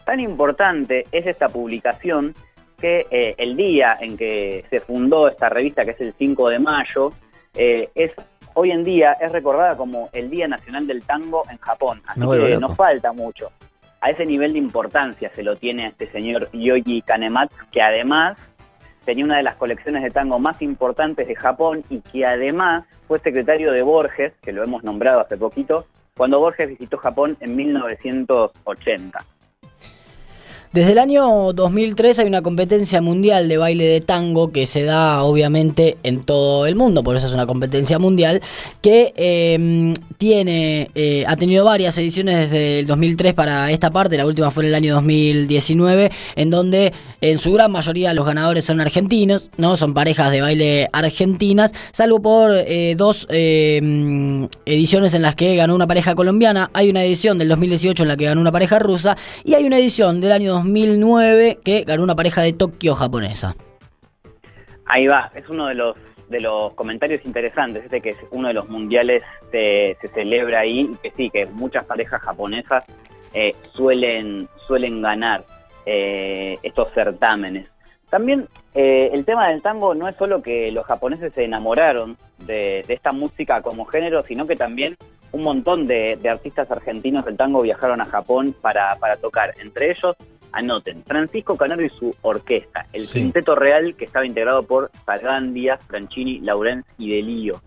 Tan 0.04 0.20
importante 0.20 1.06
es 1.10 1.26
esta 1.26 1.48
publicación 1.48 2.34
que 2.78 3.06
eh, 3.10 3.34
el 3.38 3.56
día 3.56 3.96
en 4.00 4.16
que 4.16 4.64
se 4.70 4.80
fundó 4.80 5.28
esta 5.28 5.48
revista, 5.48 5.84
que 5.84 5.92
es 5.92 6.00
el 6.00 6.14
5 6.16 6.50
de 6.50 6.58
mayo, 6.58 7.12
eh, 7.54 7.88
es 7.94 8.12
hoy 8.54 8.70
en 8.70 8.84
día 8.84 9.12
es 9.20 9.30
recordada 9.32 9.76
como 9.76 10.08
el 10.12 10.30
Día 10.30 10.48
Nacional 10.48 10.86
del 10.86 11.02
Tango 11.02 11.42
en 11.50 11.58
Japón. 11.58 12.02
Así 12.06 12.20
que 12.20 12.56
nos 12.58 12.76
falta 12.76 13.12
mucho. 13.12 13.50
A 14.00 14.10
ese 14.10 14.26
nivel 14.26 14.52
de 14.52 14.58
importancia 14.58 15.30
se 15.34 15.42
lo 15.42 15.56
tiene 15.56 15.86
este 15.86 16.10
señor 16.10 16.50
Yoji 16.52 17.02
Kanematsu, 17.02 17.56
que 17.72 17.82
además 17.82 18.36
tenía 19.04 19.24
una 19.24 19.36
de 19.36 19.42
las 19.42 19.56
colecciones 19.56 20.02
de 20.02 20.10
tango 20.10 20.38
más 20.38 20.60
importantes 20.62 21.26
de 21.26 21.34
Japón 21.34 21.84
y 21.88 22.00
que 22.00 22.26
además 22.26 22.84
fue 23.06 23.18
secretario 23.18 23.72
de 23.72 23.82
Borges, 23.82 24.32
que 24.42 24.52
lo 24.52 24.62
hemos 24.62 24.82
nombrado 24.84 25.20
hace 25.20 25.36
poquito, 25.36 25.86
cuando 26.16 26.38
Borges 26.38 26.68
visitó 26.68 26.96
Japón 26.98 27.36
en 27.40 27.56
1980. 27.56 29.24
Desde 30.74 30.90
el 30.90 30.98
año 30.98 31.52
2003 31.52 32.18
hay 32.18 32.26
una 32.26 32.42
competencia 32.42 33.00
mundial 33.00 33.48
de 33.48 33.58
baile 33.58 33.84
de 33.84 34.00
tango 34.00 34.50
que 34.50 34.66
se 34.66 34.82
da 34.82 35.22
obviamente 35.22 35.98
en 36.02 36.20
todo 36.20 36.66
el 36.66 36.74
mundo, 36.74 37.04
por 37.04 37.14
eso 37.14 37.28
es 37.28 37.32
una 37.32 37.46
competencia 37.46 38.00
mundial, 38.00 38.42
que 38.80 39.12
em, 39.14 39.94
tiene, 40.18 40.90
eh, 40.96 41.24
ha 41.28 41.36
tenido 41.36 41.64
varias 41.64 41.96
ediciones 41.96 42.50
desde 42.50 42.80
el 42.80 42.88
2003 42.88 43.34
para 43.34 43.70
esta 43.70 43.92
parte, 43.92 44.16
la 44.16 44.26
última 44.26 44.50
fue 44.50 44.64
en 44.64 44.70
el 44.70 44.74
año 44.74 44.94
2019, 44.94 46.10
en 46.34 46.50
donde 46.50 46.92
en 47.20 47.38
su 47.38 47.52
gran 47.52 47.70
mayoría 47.70 48.12
los 48.12 48.26
ganadores 48.26 48.64
son 48.64 48.80
argentinos, 48.80 49.50
¿no? 49.56 49.76
Son 49.76 49.94
parejas 49.94 50.32
de 50.32 50.40
baile 50.40 50.88
argentinas, 50.92 51.72
salvo 51.92 52.20
por 52.20 52.50
eh, 52.52 52.96
dos 52.98 53.28
em, 53.30 54.48
ediciones 54.66 55.14
en 55.14 55.22
las 55.22 55.36
que 55.36 55.54
ganó 55.54 55.76
una 55.76 55.86
pareja 55.86 56.16
colombiana, 56.16 56.68
hay 56.72 56.90
una 56.90 57.04
edición 57.04 57.38
del 57.38 57.48
2018 57.50 58.02
en 58.02 58.08
la 58.08 58.16
que 58.16 58.24
ganó 58.24 58.40
una 58.40 58.50
pareja 58.50 58.80
rusa 58.80 59.16
y 59.44 59.54
hay 59.54 59.62
una 59.62 59.78
edición 59.78 60.20
del 60.20 60.32
año 60.32 60.63
2009 60.64 61.58
que 61.62 61.84
ganó 61.84 62.02
una 62.02 62.16
pareja 62.16 62.40
de 62.42 62.52
Tokio 62.52 62.94
japonesa. 62.94 63.54
Ahí 64.86 65.06
va, 65.06 65.30
es 65.34 65.48
uno 65.48 65.66
de 65.66 65.74
los 65.74 65.96
de 66.28 66.40
los 66.40 66.72
comentarios 66.72 67.24
interesantes, 67.26 67.84
este 67.84 68.00
que 68.00 68.10
es 68.10 68.16
uno 68.30 68.48
de 68.48 68.54
los 68.54 68.68
mundiales 68.68 69.22
se, 69.50 69.96
celebra 70.14 70.60
ahí, 70.60 70.90
que 71.02 71.12
sí, 71.16 71.28
que 71.30 71.44
muchas 71.46 71.84
parejas 71.84 72.22
japonesas 72.22 72.82
eh, 73.34 73.54
suelen, 73.72 74.48
suelen 74.66 75.02
ganar 75.02 75.44
eh, 75.84 76.58
estos 76.62 76.92
certámenes. 76.94 77.68
También 78.08 78.48
eh, 78.74 79.10
el 79.12 79.24
tema 79.24 79.48
del 79.48 79.60
tango 79.60 79.94
no 79.94 80.08
es 80.08 80.16
solo 80.16 80.40
que 80.42 80.70
los 80.72 80.86
japoneses 80.86 81.32
se 81.34 81.44
enamoraron 81.44 82.16
de, 82.38 82.84
esta 82.88 83.12
música 83.12 83.60
como 83.60 83.84
género, 83.84 84.24
sino 84.24 84.46
que 84.46 84.56
también 84.56 84.96
un 85.32 85.42
montón 85.42 85.86
de, 85.86 86.18
artistas 86.30 86.70
argentinos 86.70 87.24
del 87.24 87.36
tango 87.36 87.62
viajaron 87.62 88.00
a 88.00 88.04
Japón 88.04 88.54
para, 88.60 88.96
tocar. 89.20 89.54
Entre 89.60 89.90
ellos, 89.90 90.16
anoten, 90.54 91.02
Francisco 91.04 91.56
Canaro 91.56 91.84
y 91.84 91.90
su 91.90 92.14
orquesta, 92.22 92.86
el 92.92 93.06
quinteto 93.06 93.54
real 93.54 93.94
que 93.96 94.04
estaba 94.04 94.26
integrado 94.26 94.62
por 94.62 94.90
Salgán 95.04 95.52
Díaz, 95.52 95.80
Franchini, 95.86 96.40
Laurens 96.40 96.86
y 96.98 97.14
Delío. 97.14 97.60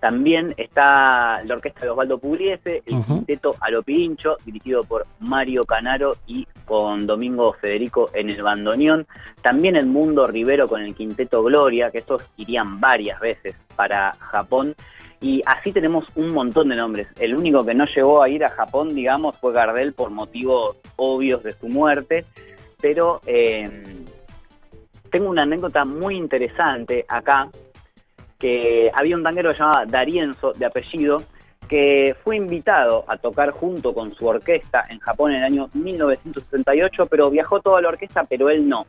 También 0.00 0.54
está 0.56 1.42
la 1.44 1.54
orquesta 1.54 1.80
de 1.82 1.90
Osvaldo 1.90 2.18
Pugliese, 2.18 2.82
el 2.86 3.04
quinteto 3.04 3.54
Alopincho, 3.60 4.38
dirigido 4.46 4.82
por 4.82 5.06
Mario 5.18 5.64
Canaro 5.64 6.16
y 6.26 6.46
con 6.64 7.06
Domingo 7.06 7.52
Federico 7.52 8.08
en 8.14 8.30
el 8.30 8.42
bandoneón. 8.42 9.06
También 9.42 9.76
el 9.76 9.86
Mundo 9.86 10.26
Rivero 10.26 10.68
con 10.68 10.80
el 10.80 10.94
quinteto 10.94 11.42
Gloria, 11.42 11.90
que 11.90 11.98
estos 11.98 12.22
irían 12.38 12.80
varias 12.80 13.20
veces 13.20 13.56
para 13.76 14.12
Japón. 14.18 14.74
Y 15.20 15.42
así 15.44 15.72
tenemos 15.72 16.06
un 16.14 16.32
montón 16.32 16.70
de 16.70 16.76
nombres. 16.76 17.08
El 17.18 17.34
único 17.34 17.64
que 17.64 17.74
no 17.74 17.84
llegó 17.84 18.22
a 18.22 18.28
ir 18.28 18.44
a 18.44 18.50
Japón, 18.50 18.94
digamos, 18.94 19.36
fue 19.36 19.52
Gardel 19.52 19.92
por 19.92 20.10
motivos 20.10 20.76
obvios 20.96 21.42
de 21.42 21.52
su 21.52 21.68
muerte. 21.68 22.24
Pero 22.80 23.20
eh, 23.26 23.68
tengo 25.10 25.28
una 25.28 25.42
anécdota 25.42 25.84
muy 25.84 26.16
interesante 26.16 27.04
acá 27.06 27.48
que 28.38 28.90
había 28.94 29.16
un 29.16 29.22
tanguero 29.22 29.52
llamado 29.52 29.84
Darienzo, 29.86 30.52
de 30.54 30.64
apellido, 30.64 31.22
que 31.68 32.16
fue 32.24 32.36
invitado 32.36 33.04
a 33.06 33.16
tocar 33.18 33.52
junto 33.52 33.92
con 33.92 34.14
su 34.14 34.26
orquesta 34.26 34.82
en 34.88 34.98
Japón 34.98 35.32
en 35.32 35.38
el 35.38 35.44
año 35.44 35.70
1968, 35.74 37.06
pero 37.06 37.30
viajó 37.30 37.60
toda 37.60 37.80
la 37.82 37.90
orquesta, 37.90 38.24
pero 38.28 38.48
él 38.48 38.68
no. 38.68 38.86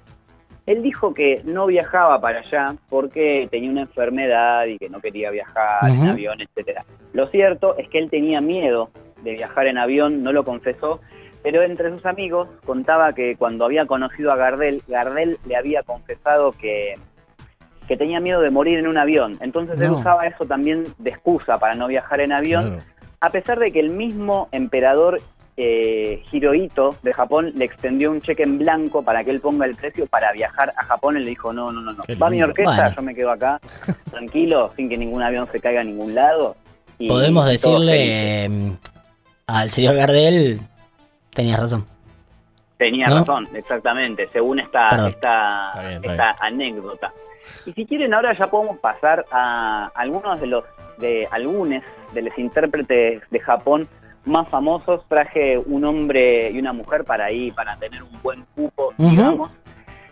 Él 0.66 0.84
dijo 0.84 1.14
que 1.14 1.42
no 1.44 1.66
viajaba 1.66 2.22
para 2.22 2.40
allá 2.40 2.76
porque 2.90 3.48
tenía 3.50 3.72
una 3.72 3.82
enfermedad 3.82 4.66
y 4.66 4.78
que 4.78 4.90
no 4.90 5.00
quería 5.02 5.32
viajar 5.32 5.90
en 5.90 6.08
avión, 6.08 6.40
etc. 6.42 6.82
Lo 7.14 7.28
cierto 7.28 7.76
es 7.78 7.90
que 7.90 7.98
él 7.98 8.10
tenía 8.10 8.42
miedo 8.42 8.90
de 9.24 9.34
viajar 9.34 9.68
en 9.68 9.78
avión, 9.78 10.24
no 10.24 10.32
lo 10.32 10.46
confesó, 10.46 11.02
pero 11.44 11.64
entre 11.64 11.90
sus 11.90 12.06
amigos 12.06 12.48
contaba 12.66 13.14
que 13.14 13.36
cuando 13.36 13.66
había 13.66 13.86
conocido 13.86 14.32
a 14.32 14.36
Gardel, 14.36 14.84
Gardel 14.88 15.40
le 15.46 15.56
había 15.56 15.84
confesado 15.84 16.52
que 16.52 16.96
que 17.92 17.98
tenía 17.98 18.22
miedo 18.22 18.40
de 18.40 18.52
morir 18.52 18.80
en 18.80 18.88
un 18.88 18.98
avión. 18.98 19.38
Entonces 19.42 19.78
él 19.82 19.92
usaba 19.92 20.26
eso 20.26 20.46
también 20.46 20.86
de 20.98 21.10
excusa 21.10 21.60
para 21.60 21.76
no 21.76 21.88
viajar 21.88 22.22
en 22.22 22.32
avión, 22.32 22.78
a 23.20 23.32
pesar 23.32 23.60
de 23.60 23.74
que 23.74 23.82
el 23.82 23.90
mismo 23.90 24.48
emperador 24.54 25.20
eh, 25.64 26.24
Hirohito 26.32 26.96
de 27.04 27.14
Japón 27.14 27.52
le 27.54 27.66
extendió 27.66 28.10
un 28.10 28.20
cheque 28.20 28.42
en 28.42 28.58
blanco 28.58 29.04
para 29.04 29.24
que 29.24 29.30
él 29.30 29.40
ponga 29.40 29.68
el 29.68 29.76
precio 29.76 30.08
para 30.08 30.32
viajar 30.32 30.74
a 30.76 30.84
Japón. 30.86 31.18
Él 31.18 31.24
le 31.24 31.30
dijo, 31.30 31.54
no, 31.54 31.72
no, 31.72 31.82
no, 31.82 31.94
no. 31.94 32.04
va 32.20 32.32
mi 32.32 32.42
orquesta, 32.42 32.96
yo 32.96 33.02
me 33.04 33.14
quedo 33.14 33.30
acá, 33.30 33.62
tranquilo, 34.10 34.74
sin 34.76 34.90
que 34.90 34.98
ningún 34.98 35.22
avión 35.22 35.48
se 35.52 35.60
caiga 35.60 35.82
a 35.82 35.84
ningún 35.84 36.16
lado. 36.16 36.56
Podemos 37.08 37.46
decirle 37.46 38.46
em, 38.46 38.76
al 39.46 39.70
señor 39.70 39.96
Gardel, 39.98 40.60
tenías 41.32 41.60
razón. 41.60 41.86
Tenía 42.78 43.06
razón, 43.06 43.48
exactamente, 43.54 44.28
según 44.34 44.62
esta, 44.62 45.08
esta, 45.08 45.72
esta 46.02 46.36
anécdota. 46.40 47.14
Y 47.68 47.74
si 47.74 47.86
quieren, 47.86 48.16
ahora 48.16 48.36
ya 48.36 48.50
podemos 48.50 48.80
pasar 48.80 49.26
a 49.32 49.92
algunos 49.94 50.42
de 50.42 50.48
los, 50.48 50.64
de 50.98 51.28
algunos 51.30 51.84
de 52.14 52.22
los 52.24 52.36
intérpretes 52.40 53.22
de 53.30 53.40
Japón 53.40 53.88
más 54.26 54.48
famosos. 54.50 55.02
Traje 55.08 55.58
un 55.58 55.86
hombre 55.86 56.52
y 56.52 56.60
una 56.60 56.74
mujer 56.74 57.04
para 57.04 57.26
ahí, 57.26 57.52
para 57.52 57.78
tener 57.78 58.04
un 58.04 58.22
buen 58.22 58.46
cupo, 58.56 58.94
digamos. 58.98 59.52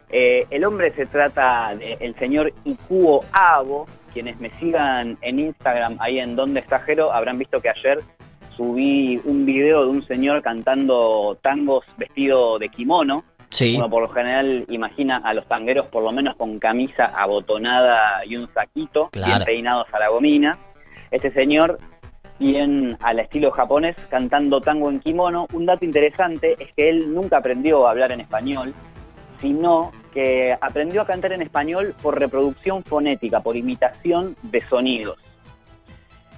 Eh, 0.10 0.48
el 0.50 0.66
hombre 0.66 0.92
se 0.94 1.06
trata 1.06 1.76
del 1.76 2.16
señor 2.16 2.52
Ikuo 2.64 3.24
Abo. 3.32 3.88
Quienes 4.14 4.40
me 4.40 4.50
sigan 4.60 5.18
en 5.22 5.40
Instagram, 5.40 5.98
ahí 6.00 6.20
en 6.20 6.36
Donde 6.36 6.62
está 6.62 6.80
Jero, 6.80 7.12
habrán 7.12 7.38
visto 7.38 7.62
que 7.62 7.70
ayer 7.70 8.00
subí 8.58 9.22
un 9.24 9.46
video 9.46 9.84
de 9.84 9.90
un 9.90 10.06
señor 10.06 10.42
cantando 10.42 11.38
tangos 11.42 11.86
vestido 11.98 12.60
de 12.60 12.70
kimono. 12.70 13.24
Uno 13.78 13.90
por 13.90 14.04
lo 14.04 14.10
general 14.10 14.66
imagina 14.70 15.18
a 15.18 15.34
los 15.34 15.48
tangueros 15.48 15.88
por 15.88 16.04
lo 16.04 16.12
menos 16.12 16.36
con 16.36 16.60
camisa 16.60 17.06
abotonada 17.06 18.24
y 18.26 18.36
un 18.36 18.52
saquito, 18.54 19.10
bien 19.14 19.44
peinados 19.46 19.88
a 19.92 20.00
la 20.00 20.10
gomina. 20.10 20.58
Este 21.10 21.32
señor, 21.32 21.80
bien 22.40 22.98
al 23.02 23.20
estilo 23.20 23.52
japonés, 23.52 23.96
cantando 24.10 24.62
tango 24.62 24.90
en 24.90 25.00
kimono. 25.00 25.48
Un 25.54 25.66
dato 25.66 25.86
interesante 25.86 26.56
es 26.58 26.74
que 26.74 26.90
él 26.90 27.14
nunca 27.14 27.38
aprendió 27.38 27.88
a 27.88 27.92
hablar 27.92 28.12
en 28.12 28.22
español, 28.22 28.74
sino 29.40 29.92
que 30.14 30.58
aprendió 30.60 31.02
a 31.02 31.06
cantar 31.06 31.34
en 31.34 31.42
español 31.42 31.94
por 32.02 32.20
reproducción 32.20 32.84
fonética, 32.84 33.42
por 33.42 33.56
imitación 33.56 34.36
de 34.42 34.62
sonidos. 34.62 35.18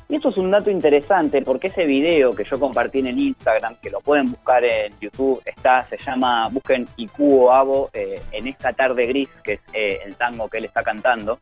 Y 0.10 0.16
esto 0.16 0.28
es 0.28 0.36
un 0.36 0.52
dato 0.52 0.70
interesante 0.70 1.42
porque 1.42 1.68
ese 1.68 1.86
video 1.86 2.36
que 2.36 2.44
yo 2.44 2.60
compartí 2.60 3.00
en 3.00 3.08
el 3.08 3.18
Instagram, 3.18 3.78
que 3.82 3.90
lo 3.90 4.02
pueden 4.02 4.30
buscar 4.30 4.62
en 4.66 4.92
YouTube, 5.00 5.42
está, 5.46 5.86
se 5.86 5.98
llama, 5.98 6.50
busquen 6.50 6.86
Ikuo 6.98 7.50
Abo 7.50 7.90
eh, 7.94 8.22
en 8.34 8.48
esta 8.48 8.74
tarde 8.74 9.06
gris, 9.06 9.30
que 9.42 9.54
es 9.54 9.62
eh, 9.72 10.00
el 10.06 10.18
tango 10.18 10.50
que 10.50 10.58
él 10.58 10.66
está 10.66 10.84
cantando. 10.84 11.38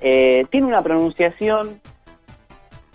Eh, 0.00 0.44
tiene 0.50 0.66
una 0.66 0.82
pronunciación 0.82 1.80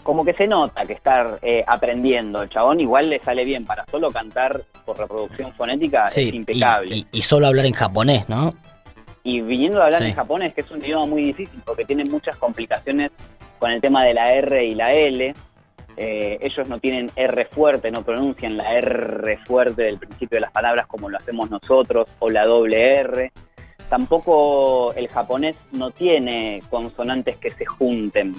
como 0.06 0.24
que 0.24 0.34
se 0.34 0.46
nota 0.46 0.86
que 0.86 0.94
está 0.94 1.40
aprendiendo. 1.66 2.44
El 2.44 2.50
chabón 2.50 2.80
igual 2.80 3.10
le 3.10 3.20
sale 3.22 3.44
bien 3.44 3.66
para 3.66 3.84
solo 3.90 4.12
cantar 4.12 4.62
por 4.86 5.00
reproducción 5.00 5.52
fonética, 5.54 6.10
es 6.10 6.18
impecable. 6.20 7.04
Y, 7.12 7.22
solo 7.24 7.48
hablar 7.48 7.66
en 7.66 7.74
japonés, 7.74 8.30
¿no? 8.30 8.54
Y 9.24 9.42
viniendo 9.42 9.82
a 9.82 9.86
hablar 9.86 10.04
en 10.04 10.14
japonés, 10.14 10.54
que 10.54 10.62
es 10.62 10.70
un 10.70 10.78
idioma 10.86 11.08
muy 11.08 11.24
difícil 11.24 11.60
porque 11.66 11.86
tiene 11.86 12.06
muchas 12.06 12.38
complicaciones 12.38 13.10
con 13.58 13.72
el 13.72 13.82
tema 13.82 14.04
de 14.04 14.14
la 14.14 14.32
R 14.34 14.64
y 14.64 14.76
la 14.76 14.94
L. 14.94 15.34
Eh, 15.98 16.38
ellos 16.40 16.70
no 16.70 16.78
tienen 16.78 17.10
R 17.16 17.46
fuerte, 17.46 17.90
no 17.90 18.04
pronuncian 18.04 18.58
la 18.58 18.74
R 18.74 19.40
fuerte 19.40 19.84
del 19.84 19.98
principio 19.98 20.36
de 20.36 20.42
las 20.42 20.52
palabras 20.52 20.86
como 20.86 21.10
lo 21.10 21.18
hacemos 21.18 21.50
nosotros, 21.50 22.08
o 22.20 22.30
la 22.30 22.46
doble 22.46 22.98
R. 22.98 23.32
Tampoco 23.90 24.94
el 24.94 25.08
japonés 25.08 25.56
no 25.72 25.90
tiene 25.90 26.62
consonantes 26.70 27.38
que 27.38 27.50
se 27.50 27.66
junten 27.66 28.36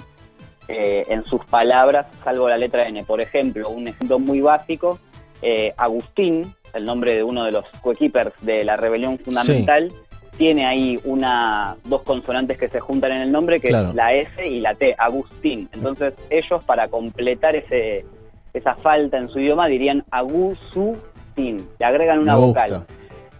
eh, 0.67 1.03
en 1.07 1.23
sus 1.25 1.43
palabras, 1.45 2.07
salvo 2.23 2.49
la 2.49 2.57
letra 2.57 2.87
N. 2.87 3.03
Por 3.03 3.21
ejemplo, 3.21 3.69
un 3.69 3.87
ejemplo 3.87 4.19
muy 4.19 4.41
básico, 4.41 4.99
eh, 5.41 5.73
Agustín, 5.77 6.53
el 6.73 6.85
nombre 6.85 7.15
de 7.15 7.23
uno 7.23 7.45
de 7.45 7.51
los 7.51 7.65
coequippers 7.81 8.33
de 8.41 8.63
la 8.63 8.75
rebelión 8.75 9.17
fundamental, 9.19 9.91
tiene 10.37 10.65
ahí 10.65 10.99
una 11.03 11.77
dos 11.85 12.03
consonantes 12.03 12.57
que 12.57 12.67
se 12.67 12.79
juntan 12.79 13.11
en 13.13 13.21
el 13.23 13.31
nombre, 13.31 13.59
que 13.59 13.69
es 13.69 13.95
la 13.95 14.13
S 14.13 14.47
y 14.47 14.59
la 14.59 14.75
T, 14.75 14.95
Agustín. 14.97 15.67
Entonces 15.73 16.13
ellos 16.29 16.63
para 16.63 16.87
completar 16.87 17.55
ese 17.55 18.05
esa 18.53 18.75
falta 18.75 19.17
en 19.17 19.29
su 19.29 19.39
idioma 19.39 19.67
dirían 19.67 20.03
Agustín, 20.11 21.67
le 21.79 21.85
agregan 21.85 22.19
una 22.19 22.35
vocal. 22.35 22.85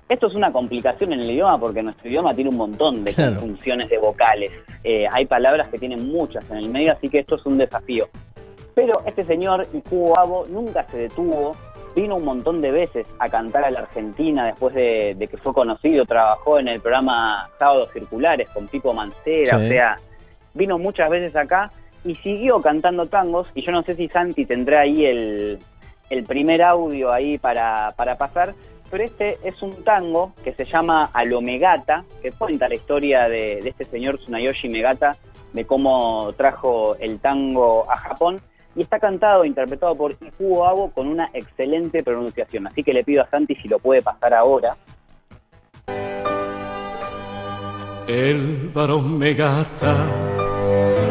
Esto 0.10 0.28
es 0.28 0.36
una 0.36 0.54
complicación 0.54 1.12
en 1.14 1.20
el 1.20 1.32
idioma 1.32 1.60
porque 1.60 1.84
nuestro 1.84 2.08
idioma 2.08 2.34
tiene 2.34 2.50
un 2.50 2.58
montón 2.58 3.04
de 3.04 3.12
funciones 3.40 3.90
de 3.90 3.98
vocales. 3.98 4.52
Eh, 4.84 5.06
hay 5.12 5.26
palabras 5.26 5.68
que 5.70 5.78
tienen 5.78 6.10
muchas 6.10 6.50
en 6.50 6.58
el 6.58 6.70
medio, 6.70 6.94
así 6.94 7.10
que 7.10 7.20
esto 7.20 7.36
es 7.36 7.46
un 7.46 7.58
desafío. 7.58 8.08
Pero 8.74 9.02
este 9.06 9.26
señor, 9.26 9.68
Ikuo 9.74 10.18
Abo, 10.18 10.46
nunca 10.50 10.86
se 10.90 10.98
detuvo 10.98 11.56
vino 11.98 12.16
un 12.16 12.26
montón 12.26 12.62
de 12.62 12.70
veces 12.70 13.08
a 13.18 13.28
cantar 13.28 13.64
a 13.66 13.72
la 13.72 13.80
Argentina 13.80 14.46
después 14.46 14.76
de, 14.76 15.16
que 15.20 15.38
fue 15.38 15.52
conocido, 15.52 16.06
trabajó 16.06 16.60
en 16.60 16.68
el 16.68 16.80
programa 16.80 17.50
Sábados 17.58 17.90
Circulares 17.92 18.48
con 18.52 18.68
Pipo 18.68 18.94
Mancera, 18.94 19.58
o 19.58 19.62
sea, 19.62 20.00
vino 20.54 20.78
muchas 20.78 21.10
veces 21.10 21.36
acá 21.36 21.72
y 22.06 22.14
siguió 22.14 22.62
cantando 22.62 23.08
tangos 23.08 23.48
y 23.56 23.64
yo 23.64 23.72
no 23.72 23.82
sé 23.82 23.96
si 23.96 24.08
Santi 24.10 24.46
tendrá 24.46 24.82
ahí 24.82 25.06
el, 25.06 25.60
primer 26.28 26.62
audio 26.62 27.12
ahí 27.12 27.40
para, 27.40 27.94
para 27.98 28.16
pasar, 28.16 28.54
pero 28.90 29.04
este 29.04 29.38
es 29.44 29.62
un 29.62 29.84
tango 29.84 30.34
que 30.44 30.54
se 30.54 30.66
llama 30.66 31.10
Alomegata, 31.14 32.04
que 32.22 32.32
cuenta 32.32 32.70
la 32.70 32.76
historia 32.76 33.28
de, 33.28 33.60
este 33.60 33.84
señor 33.86 34.18
Tsunayoshi 34.18 34.70
Megata, 34.70 35.16
de 35.54 35.66
cómo 35.66 36.34
trajo 36.34 36.96
el 37.00 37.20
tango 37.20 37.90
a 37.90 37.98
Japón 37.98 38.42
y 38.76 38.84
está 38.84 39.00
cantado 39.00 39.44
e 39.44 39.48
interpretado 39.48 39.96
por 39.96 40.12
Ikuo 40.12 40.66
Abo 40.66 40.92
con 40.92 41.08
una 41.08 41.30
excelente 41.34 42.04
pronunciación. 42.04 42.68
Así 42.68 42.84
que 42.84 42.94
le 42.94 43.04
pido 43.04 43.24
a 43.24 43.30
Santi 43.30 43.56
si 43.56 43.68
lo 43.68 43.80
puede 43.80 44.02
pasar 44.02 44.34
ahora. 44.34 44.78
El 48.08 48.70
varón 48.74 49.18
Megata 49.18 49.96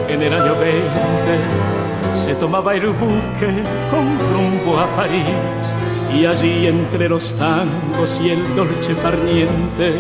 en 0.08 0.22
el 0.22 0.32
año 0.32 0.54
20 0.58 1.66
se 2.14 2.34
tomaba 2.36 2.74
el 2.74 2.86
buque 2.88 3.62
con 3.90 4.18
rumbo 4.32 4.78
a 4.78 4.86
París 4.96 5.74
y 6.14 6.24
allí 6.26 6.66
entre 6.66 7.08
los 7.08 7.34
tangos 7.36 8.20
y 8.22 8.30
el 8.30 8.56
dolce 8.56 8.94
farniente 8.94 9.98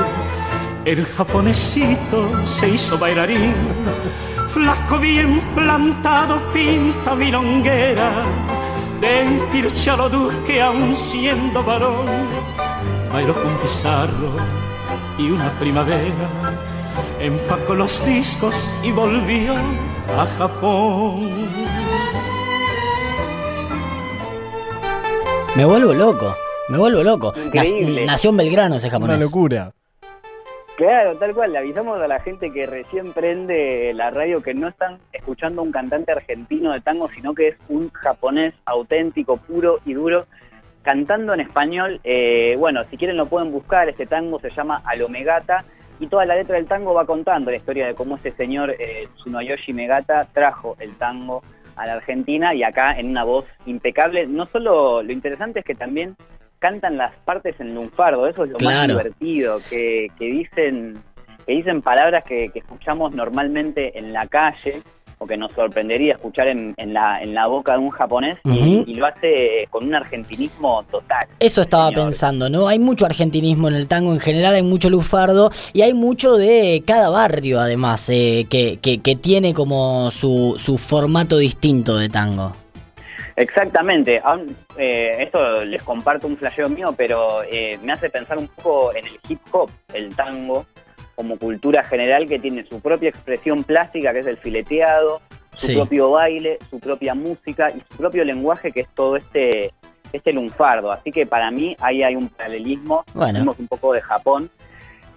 el 0.84 1.04
japonesito 1.04 2.46
se 2.46 2.68
hizo 2.68 2.98
bailarín 2.98 3.54
flaco 4.48 4.98
bien 4.98 5.40
plantado 5.54 6.38
pinta 6.52 7.14
milonguera 7.14 8.10
de 9.00 9.22
empirchado 9.22 10.08
duque 10.08 10.62
aún 10.62 10.94
siendo 10.94 11.62
varón 11.62 12.06
bailó 13.12 13.34
con 13.34 13.56
Pizarro 13.58 14.30
y 15.18 15.30
una 15.30 15.50
primavera 15.58 16.28
empacó 17.20 17.74
los 17.74 18.04
discos 18.04 18.72
y 18.82 18.92
volvió 18.92 19.54
a 20.18 20.26
Japón. 20.38 21.65
Me 25.56 25.64
vuelvo 25.64 25.94
loco, 25.94 26.36
me 26.68 26.76
vuelvo 26.76 27.02
loco. 27.02 27.32
Increíble. 27.34 28.04
nació 28.04 28.28
en 28.28 28.36
Belgrano 28.36 28.74
ese 28.74 28.90
japonés. 28.90 29.16
Una 29.16 29.24
locura. 29.24 29.72
Claro, 30.76 31.16
tal 31.16 31.32
cual. 31.32 31.52
Le 31.52 31.58
avisamos 31.58 31.98
a 31.98 32.06
la 32.06 32.20
gente 32.20 32.52
que 32.52 32.66
recién 32.66 33.14
prende 33.14 33.94
la 33.94 34.10
radio 34.10 34.42
que 34.42 34.52
no 34.52 34.68
están 34.68 34.98
escuchando 35.14 35.62
a 35.62 35.64
un 35.64 35.72
cantante 35.72 36.12
argentino 36.12 36.72
de 36.72 36.82
tango, 36.82 37.08
sino 37.08 37.34
que 37.34 37.48
es 37.48 37.56
un 37.70 37.90
japonés 37.90 38.52
auténtico, 38.66 39.38
puro 39.38 39.78
y 39.86 39.94
duro, 39.94 40.26
cantando 40.82 41.32
en 41.32 41.40
español. 41.40 42.00
Eh, 42.04 42.56
bueno, 42.58 42.84
si 42.90 42.98
quieren 42.98 43.16
lo 43.16 43.24
pueden 43.24 43.50
buscar. 43.50 43.88
Este 43.88 44.04
tango 44.04 44.38
se 44.40 44.50
llama 44.50 44.82
Alomegata 44.84 45.64
y 45.98 46.08
toda 46.08 46.26
la 46.26 46.36
letra 46.36 46.56
del 46.56 46.66
tango 46.66 46.92
va 46.92 47.06
contando 47.06 47.50
la 47.50 47.56
historia 47.56 47.86
de 47.86 47.94
cómo 47.94 48.16
este 48.16 48.32
señor 48.32 48.76
eh, 48.78 49.08
Tsunoyoshi 49.16 49.72
Megata 49.72 50.28
trajo 50.34 50.76
el 50.80 50.96
tango 50.96 51.42
a 51.76 51.86
la 51.86 51.94
Argentina 51.94 52.54
y 52.54 52.62
acá 52.62 52.98
en 52.98 53.10
una 53.10 53.24
voz 53.24 53.44
impecable. 53.66 54.26
No 54.26 54.46
solo 54.46 55.02
lo 55.02 55.12
interesante 55.12 55.60
es 55.60 55.64
que 55.64 55.74
también 55.74 56.16
cantan 56.58 56.96
las 56.96 57.14
partes 57.24 57.58
en 57.60 57.74
lunfardo, 57.74 58.26
eso 58.26 58.44
es 58.44 58.50
lo 58.50 58.58
más 58.60 58.88
divertido, 58.88 59.60
que, 59.68 60.08
que 60.18 60.24
dicen 60.26 60.98
que 61.46 61.52
dicen 61.52 61.80
palabras 61.80 62.24
que, 62.24 62.48
que 62.48 62.58
escuchamos 62.58 63.14
normalmente 63.14 63.96
en 63.98 64.12
la 64.12 64.26
calle 64.26 64.82
o 65.18 65.26
que 65.26 65.36
nos 65.36 65.52
sorprendería 65.52 66.12
escuchar 66.14 66.48
en, 66.48 66.74
en 66.76 66.92
la, 66.92 67.22
en 67.22 67.34
la 67.34 67.46
boca 67.46 67.72
de 67.72 67.78
un 67.78 67.90
japonés 67.90 68.38
y- 68.44 68.94
lo 68.96 69.06
hace 69.06 69.66
con 69.70 69.84
un 69.84 69.94
argentinismo 69.94 70.82
total. 70.90 71.26
Eso 71.38 71.62
estaba 71.62 71.88
Señor. 71.88 72.04
pensando, 72.04 72.48
¿no? 72.50 72.68
Hay 72.68 72.78
mucho 72.78 73.06
argentinismo 73.06 73.68
en 73.68 73.74
el 73.74 73.88
tango 73.88 74.12
en 74.12 74.20
general, 74.20 74.54
hay 74.54 74.62
mucho 74.62 74.90
lufardo 74.90 75.50
y 75.72 75.82
hay 75.82 75.94
mucho 75.94 76.36
de 76.36 76.82
cada 76.86 77.08
barrio 77.10 77.60
además, 77.60 78.08
eh, 78.10 78.46
que, 78.50 78.78
que- 78.80 78.98
que 79.00 79.16
tiene 79.16 79.54
como 79.54 80.10
su, 80.10 80.54
su 80.58 80.76
formato 80.78 81.38
distinto 81.38 81.96
de 81.96 82.08
tango. 82.08 82.52
Exactamente. 83.36 84.20
Aún, 84.24 84.56
eh, 84.78 85.16
esto 85.20 85.64
les 85.64 85.82
comparto 85.82 86.26
un 86.26 86.36
flasheo 86.38 86.68
mío, 86.70 86.94
pero 86.96 87.42
eh, 87.42 87.78
me 87.82 87.92
hace 87.92 88.08
pensar 88.08 88.38
un 88.38 88.48
poco 88.48 88.94
en 88.94 89.06
el 89.06 89.18
hip 89.28 89.40
hop, 89.52 89.70
el 89.92 90.14
tango, 90.16 90.64
como 91.16 91.36
cultura 91.38 91.82
general 91.82 92.26
que 92.28 92.38
tiene 92.38 92.64
su 92.66 92.80
propia 92.80 93.08
expresión 93.08 93.64
plástica, 93.64 94.12
que 94.12 94.20
es 94.20 94.26
el 94.26 94.36
fileteado, 94.36 95.20
su 95.56 95.68
Sí. 95.68 95.74
propio 95.74 96.10
baile, 96.12 96.58
su 96.70 96.78
propia 96.78 97.14
música 97.14 97.70
y 97.70 97.80
su 97.90 97.96
propio 97.96 98.22
lenguaje, 98.24 98.70
que 98.70 98.80
es 98.80 98.88
todo 98.94 99.16
este, 99.16 99.72
este 100.12 100.32
lunfardo. 100.32 100.92
Así 100.92 101.10
que 101.10 101.26
para 101.26 101.50
mí 101.50 101.74
ahí 101.80 102.02
hay 102.02 102.14
un 102.14 102.28
paralelismo. 102.28 103.04
Bueno. 103.14 103.40
Vimos 103.40 103.58
un 103.58 103.66
poco 103.66 103.92
de 103.94 104.02
Japón. 104.02 104.50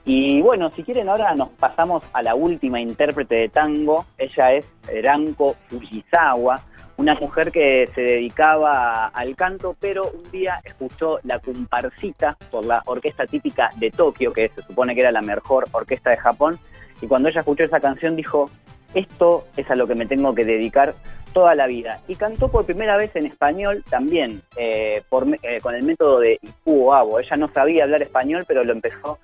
Y 0.05 0.41
bueno, 0.41 0.71
si 0.75 0.81
quieren 0.83 1.09
ahora 1.09 1.35
nos 1.35 1.49
pasamos 1.49 2.01
a 2.13 2.23
la 2.23 2.33
última 2.33 2.79
intérprete 2.79 3.35
de 3.35 3.49
tango. 3.49 4.05
Ella 4.17 4.53
es 4.53 4.65
Ranko 5.03 5.55
Fujisawa, 5.69 6.61
una 6.99 7.15
mujer 7.15 7.49
que 7.49 7.89
se 7.95 8.01
dedicaba 8.01 9.05
al 9.05 9.33
canto, 9.37 9.73
pero 9.79 10.11
un 10.11 10.29
día 10.31 10.59
escuchó 10.65 11.19
la 11.23 11.39
comparsita 11.39 12.35
por 12.51 12.65
la 12.65 12.83
orquesta 12.85 13.25
típica 13.25 13.69
de 13.77 13.89
Tokio, 13.89 14.33
que 14.33 14.51
se 14.53 14.63
supone 14.63 14.93
que 14.93 14.99
era 14.99 15.11
la 15.13 15.21
mejor 15.21 15.69
orquesta 15.71 16.09
de 16.09 16.17
Japón, 16.17 16.59
y 17.01 17.07
cuando 17.07 17.29
ella 17.29 17.39
escuchó 17.39 17.63
esa 17.63 17.79
canción 17.79 18.17
dijo, 18.17 18.51
esto 18.93 19.45
es 19.55 19.71
a 19.71 19.75
lo 19.75 19.87
que 19.87 19.95
me 19.95 20.07
tengo 20.07 20.35
que 20.35 20.43
dedicar 20.43 20.93
toda 21.31 21.55
la 21.55 21.67
vida. 21.67 22.01
Y 22.09 22.15
cantó 22.15 22.49
por 22.49 22.65
primera 22.65 22.97
vez 22.97 23.15
en 23.15 23.27
español 23.27 23.81
también, 23.89 24.41
eh, 24.57 25.01
eh, 25.43 25.61
con 25.61 25.75
el 25.75 25.83
método 25.83 26.19
de 26.19 26.37
Ipu 26.41 26.91
Abo. 26.91 27.21
Ella 27.21 27.37
no 27.37 27.47
sabía 27.53 27.85
hablar 27.85 28.01
español, 28.01 28.43
pero 28.45 28.65
lo 28.65 28.73
empezó 28.73 29.19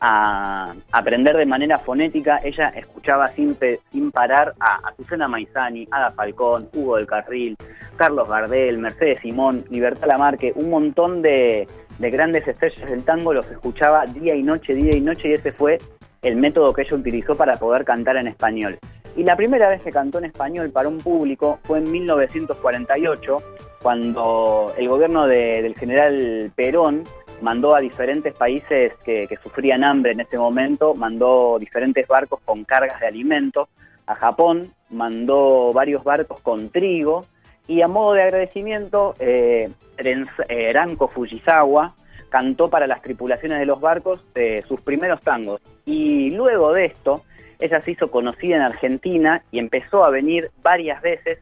a 0.00 0.74
aprender 0.92 1.36
de 1.36 1.46
manera 1.46 1.78
fonética. 1.78 2.40
Ella 2.42 2.68
escuchaba 2.76 3.28
sin, 3.30 3.56
parar 4.12 4.54
a 4.60 4.76
Azucena 4.88 5.28
Maizani, 5.28 5.86
Ada 5.90 6.12
Falcón, 6.12 6.68
Hugo 6.72 6.96
del 6.96 7.06
Carril, 7.06 7.56
Carlos 7.96 8.28
Gardel, 8.28 8.78
Mercedes 8.78 9.20
Simón, 9.20 9.64
Libertad 9.70 10.08
Lamarque, 10.08 10.52
un 10.56 10.70
montón 10.70 11.20
de, 11.22 11.66
de 11.98 12.10
grandes 12.10 12.46
estrellas 12.48 12.88
del 12.88 13.04
tango 13.04 13.34
los 13.34 13.46
escuchaba 13.50 14.06
día 14.06 14.34
y 14.34 14.42
noche, 14.42 14.74
día 14.74 14.96
y 14.96 15.00
noche, 15.00 15.28
y 15.28 15.32
ese 15.34 15.52
fue 15.52 15.78
el 16.22 16.36
método 16.36 16.72
que 16.72 16.82
ella 16.82 16.96
utilizó 16.96 17.36
para 17.36 17.56
poder 17.58 17.84
cantar 17.84 18.16
en 18.16 18.26
español. 18.28 18.78
Y 19.16 19.24
la 19.24 19.36
primera 19.36 19.68
vez 19.68 19.82
que 19.82 19.90
cantó 19.90 20.18
en 20.18 20.26
español 20.26 20.70
para 20.70 20.88
un 20.88 20.98
público 20.98 21.58
fue 21.64 21.78
en 21.78 21.90
1948, 21.90 23.42
cuando 23.82 24.72
el 24.76 24.88
gobierno 24.88 25.26
de- 25.26 25.62
del 25.62 25.74
general 25.74 26.52
Perón 26.54 27.04
mandó 27.40 27.74
a 27.74 27.80
diferentes 27.80 28.34
países 28.34 28.92
que, 29.04 29.28
sufrían 29.42 29.84
hambre 29.84 30.12
en 30.12 30.20
ese 30.20 30.38
momento, 30.38 30.94
mandó 30.94 31.58
diferentes 31.58 32.06
barcos 32.06 32.40
con 32.44 32.64
cargas 32.64 33.00
de 33.00 33.06
alimentos. 33.06 33.68
A 34.06 34.14
Japón 34.14 34.72
mandó 34.90 35.72
varios 35.72 36.02
barcos 36.04 36.40
con 36.40 36.70
trigo 36.70 37.26
y 37.66 37.82
a 37.82 37.88
modo 37.88 38.14
de 38.14 38.22
agradecimiento, 38.22 39.14
eh, 39.20 39.70
eh, 39.98 40.72
Ranko 40.72 41.08
Fujisawa 41.08 41.94
cantó 42.28 42.70
para 42.70 42.86
las 42.86 43.02
tripulaciones 43.02 43.58
de 43.58 43.66
los 43.66 43.80
barcos 43.80 44.24
eh, 44.34 44.62
sus 44.66 44.80
primeros 44.80 45.20
tangos. 45.20 45.60
Y 45.84 46.30
luego 46.30 46.72
de 46.72 46.86
esto, 46.86 47.22
ella 47.58 47.80
se 47.82 47.92
hizo 47.92 48.10
conocida 48.10 48.56
en 48.56 48.62
Argentina 48.62 49.42
y 49.50 49.58
empezó 49.58 50.04
a 50.04 50.10
venir 50.10 50.50
varias 50.62 51.02
veces. 51.02 51.38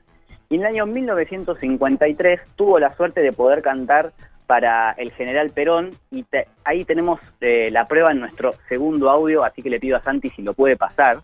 Y 0.50 0.56
en 0.56 0.62
el 0.62 0.66
año 0.66 0.86
1953 0.86 2.40
tuvo 2.56 2.78
la 2.78 2.94
suerte 2.96 3.20
de 3.20 3.32
poder 3.32 3.62
cantar 3.62 4.12
para 4.48 4.92
el 4.92 5.12
general 5.12 5.50
Perón 5.50 5.90
y 6.10 6.22
te- 6.22 6.48
ahí 6.64 6.86
tenemos 6.86 7.20
eh, 7.42 7.68
la 7.70 7.84
prueba 7.84 8.10
en 8.12 8.20
nuestro 8.20 8.54
segundo 8.68 9.10
audio, 9.10 9.44
así 9.44 9.62
que 9.62 9.68
le 9.68 9.78
pido 9.78 9.98
a 9.98 10.02
Santi 10.02 10.30
si 10.30 10.40
lo 10.42 10.54
puede 10.54 10.74
pasar. 10.74 11.20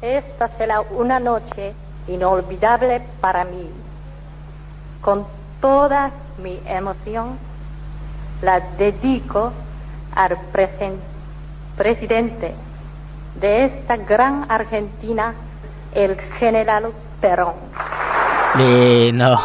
Esta 0.00 0.46
será 0.56 0.80
una 0.80 1.18
noche 1.18 1.74
inolvidable 2.06 3.02
para 3.20 3.44
mí. 3.44 3.68
Con 5.00 5.26
toda 5.60 6.12
mi 6.40 6.60
emoción 6.66 7.36
la 8.42 8.60
dedico 8.78 9.52
al 10.14 10.36
presen- 10.52 11.00
presidente 11.76 12.54
de 13.40 13.64
esta 13.64 13.96
gran 13.96 14.46
Argentina, 14.48 15.34
el 15.94 16.16
general 16.38 16.92
Perón. 17.20 17.54
Lindo. 18.56 19.36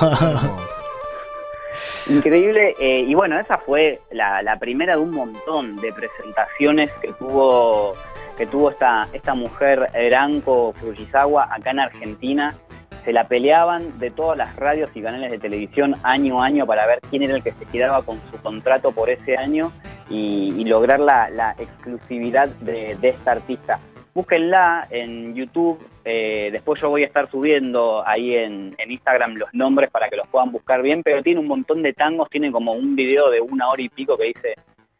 Increíble, 2.07 2.75
eh, 2.79 3.01
y 3.07 3.13
bueno, 3.13 3.39
esa 3.39 3.57
fue 3.59 3.99
la, 4.11 4.57
primera 4.59 4.95
de 4.95 5.01
un 5.01 5.11
montón 5.11 5.75
de 5.77 5.93
presentaciones 5.93 6.91
que 7.01 7.13
tuvo 7.13 7.93
que 8.37 8.45
tuvo 8.47 8.71
esta, 8.71 9.07
esta 9.11 9.33
mujer 9.33 9.91
Ranko 10.09 10.73
Fujisawa 10.79 11.53
acá 11.53 11.71
en 11.71 11.79
Argentina. 11.81 12.55
Se 13.03 13.11
la 13.11 13.27
peleaban 13.27 13.99
de 13.99 14.11
todas 14.11 14.37
las 14.37 14.55
radios 14.55 14.89
y 14.93 15.01
canales 15.01 15.29
de 15.31 15.39
televisión 15.39 15.95
año 16.03 16.41
a 16.41 16.45
año 16.45 16.65
para 16.65 16.85
ver 16.85 16.99
quién 17.09 17.23
era 17.23 17.35
el 17.35 17.43
que 17.43 17.51
se 17.51 17.65
quedaba 17.65 18.01
con 18.01 18.21
su 18.31 18.41
contrato 18.41 18.93
por 18.93 19.09
ese 19.09 19.35
año 19.35 19.73
y, 20.09 20.63
lograr 20.63 20.99
la, 20.99 21.29
la 21.29 21.53
exclusividad 21.57 22.47
de, 22.47 22.95
de 22.95 23.09
esta 23.09 23.33
artista. 23.33 23.79
Búsquenla 24.19 24.85
en 24.89 25.33
YouTube, 25.33 25.79
eh, 26.03 26.49
después 26.51 26.81
yo 26.81 26.89
voy 26.89 27.03
a 27.03 27.05
estar 27.05 27.31
subiendo 27.31 28.05
ahí 28.05 28.35
en, 28.35 28.75
Instagram 28.85 29.35
los 29.35 29.47
nombres 29.53 29.89
para 29.89 30.09
que 30.09 30.17
los 30.17 30.27
puedan 30.27 30.51
buscar 30.51 30.81
bien, 30.81 31.03
pero 31.03 31.23
tiene 31.23 31.39
un 31.39 31.47
montón 31.47 31.81
de 31.81 31.93
tangos, 31.93 32.29
tiene 32.29 32.51
como 32.51 32.73
un 32.73 32.97
video 32.97 33.29
de 33.29 33.39
una 33.39 33.69
hora 33.69 33.81
y 33.81 33.87
pico 33.87 34.17
que 34.17 34.25
dice 34.25 34.55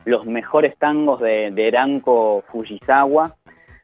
los 0.06 0.26
mejores 0.26 0.78
tangos 0.78 1.20
de, 1.20 1.52
de 1.52 1.70
Ranko 1.70 2.46
Fujisawa. 2.50 3.36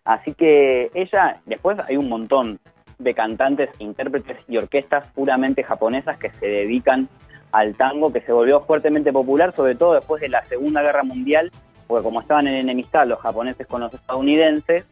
Así 0.06 0.34
que 0.34 0.89
ella, 0.93 1.41
después 1.45 1.80
hay 1.86 1.98
un 1.98 2.08
montón 2.08 2.58
de 2.98 3.13
cantantes, 3.13 3.71
intérpretes 3.80 4.38
y 4.48 4.56
orquestas 4.56 5.06
puramente 5.12 5.65
japonesas 5.65 6.17
que 6.17 6.30
se 6.39 6.48
dedican 6.48 7.10
al 7.52 7.76
tango, 7.76 8.13
que 8.13 8.21
se 8.21 8.32
volvió 8.32 8.62
fuertemente 8.62 9.12
popular, 9.12 9.54
sobre 9.54 9.76
todo 9.76 9.95
después 9.95 10.21
de 10.21 10.30
la 10.30 10.45
Segunda 10.45 10.82
Guerra 10.82 11.04
Mundial, 11.04 11.52
porque 11.88 12.04
como 12.06 12.21
estaban 12.21 12.48
en 12.48 12.56
enemistad 12.56 13.06
los 13.06 13.19
japoneses 13.19 13.67
con 13.67 13.82
los 13.82 13.93
estadounidenses, 13.93 14.86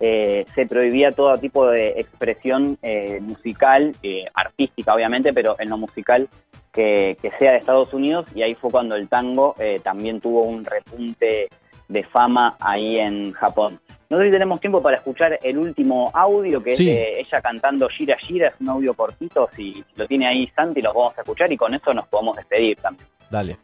eh, 0.00 0.44
se 0.54 0.66
prohibía 0.66 1.12
todo 1.12 1.36
tipo 1.38 1.66
de 1.68 1.94
expresión 2.00 2.78
eh, 2.82 3.18
musical, 3.20 3.94
eh, 4.02 4.24
artística 4.34 4.94
obviamente, 4.94 5.32
pero 5.32 5.56
en 5.58 5.70
lo 5.70 5.78
musical 5.78 6.28
que, 6.72 7.16
que 7.22 7.30
sea 7.38 7.52
de 7.52 7.58
Estados 7.58 7.94
Unidos, 7.94 8.26
y 8.34 8.42
ahí 8.42 8.54
fue 8.54 8.70
cuando 8.70 8.96
el 8.96 9.08
tango 9.08 9.54
eh, 9.58 9.80
también 9.82 10.20
tuvo 10.20 10.42
un 10.42 10.64
repunte 10.64 11.48
de 11.88 12.02
fama 12.04 12.56
ahí 12.60 12.98
en 12.98 13.32
Japón. 13.32 13.80
No 14.10 14.18
sé 14.18 14.26
si 14.26 14.30
tenemos 14.30 14.60
tiempo 14.60 14.82
para 14.82 14.98
escuchar 14.98 15.38
el 15.42 15.58
último 15.58 16.10
audio, 16.12 16.62
que 16.62 16.76
Sí. 16.76 16.90
es 16.90 16.96
de 16.96 17.20
ella 17.20 17.40
cantando 17.40 17.88
Gira 17.88 18.16
Gira, 18.18 18.48
es 18.48 18.54
un 18.60 18.68
audio 18.68 18.94
cortito, 18.94 19.48
si 19.56 19.82
lo 19.96 20.06
tiene 20.06 20.26
ahí 20.26 20.50
Santi, 20.54 20.82
los 20.82 20.94
vamos 20.94 21.16
a 21.16 21.22
escuchar 21.22 21.50
y 21.50 21.56
con 21.56 21.74
eso 21.74 21.92
nos 21.94 22.06
podemos 22.08 22.36
despedir 22.36 22.76
también. 22.76 23.08
Dale. 23.30 23.56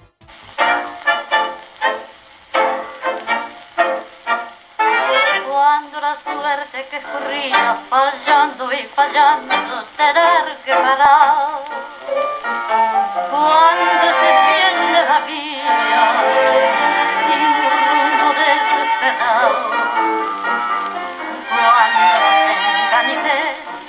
La 6.13 6.33
suerte 6.33 6.89
que 6.91 7.01
corría 7.01 7.79
fallando 7.89 8.71
y 8.73 8.83
fallando 8.95 9.85
tener 9.97 10.57
que 10.65 10.75
parar. 10.75 11.61
Cuando 13.31 14.07
se 14.21 14.31
pierde 14.47 15.01
la 15.09 15.21
vida 15.21 15.75
sin 17.25 17.43
rumbo 17.73 18.29
desesperado. 18.41 19.71
Cuando 21.49 22.13
se 22.29 22.53
engañé 22.83 23.43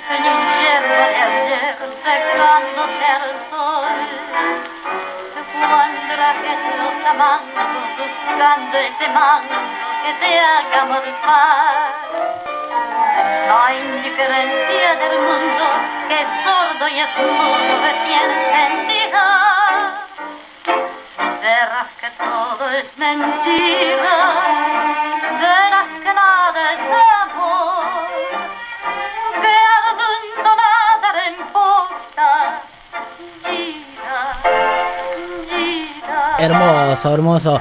en 0.08 0.22
un 0.32 0.40
cielo 0.54 0.94
de 0.94 1.20
ayer 1.28 1.76
secándose 2.04 3.04
al 3.04 3.32
sol. 3.50 3.94
Cuando 5.52 6.16
la 6.16 6.32
gente 6.32 6.76
lo 6.78 6.90
está 6.90 7.10
amando, 7.10 7.60
buscando 7.98 8.78
ese 8.78 9.08
manto 9.08 9.54
que 10.04 10.12
te 10.14 10.38
haga 10.38 10.84
morfar. 10.86 12.03
La 13.48 13.74
indiferencia 13.74 14.94
del 14.96 15.18
mundo 15.18 15.64
que 16.08 16.20
es 16.20 16.28
sordo 16.44 16.88
y 16.88 16.98
es 17.00 17.16
mudo 17.18 17.74
recién 17.82 18.28
sentida. 18.54 19.24
Verás 21.42 21.88
que 22.00 22.10
todo 22.22 22.70
es 22.70 22.96
mentira, 22.96 24.53
Hermoso, 36.44 37.14
hermoso 37.14 37.60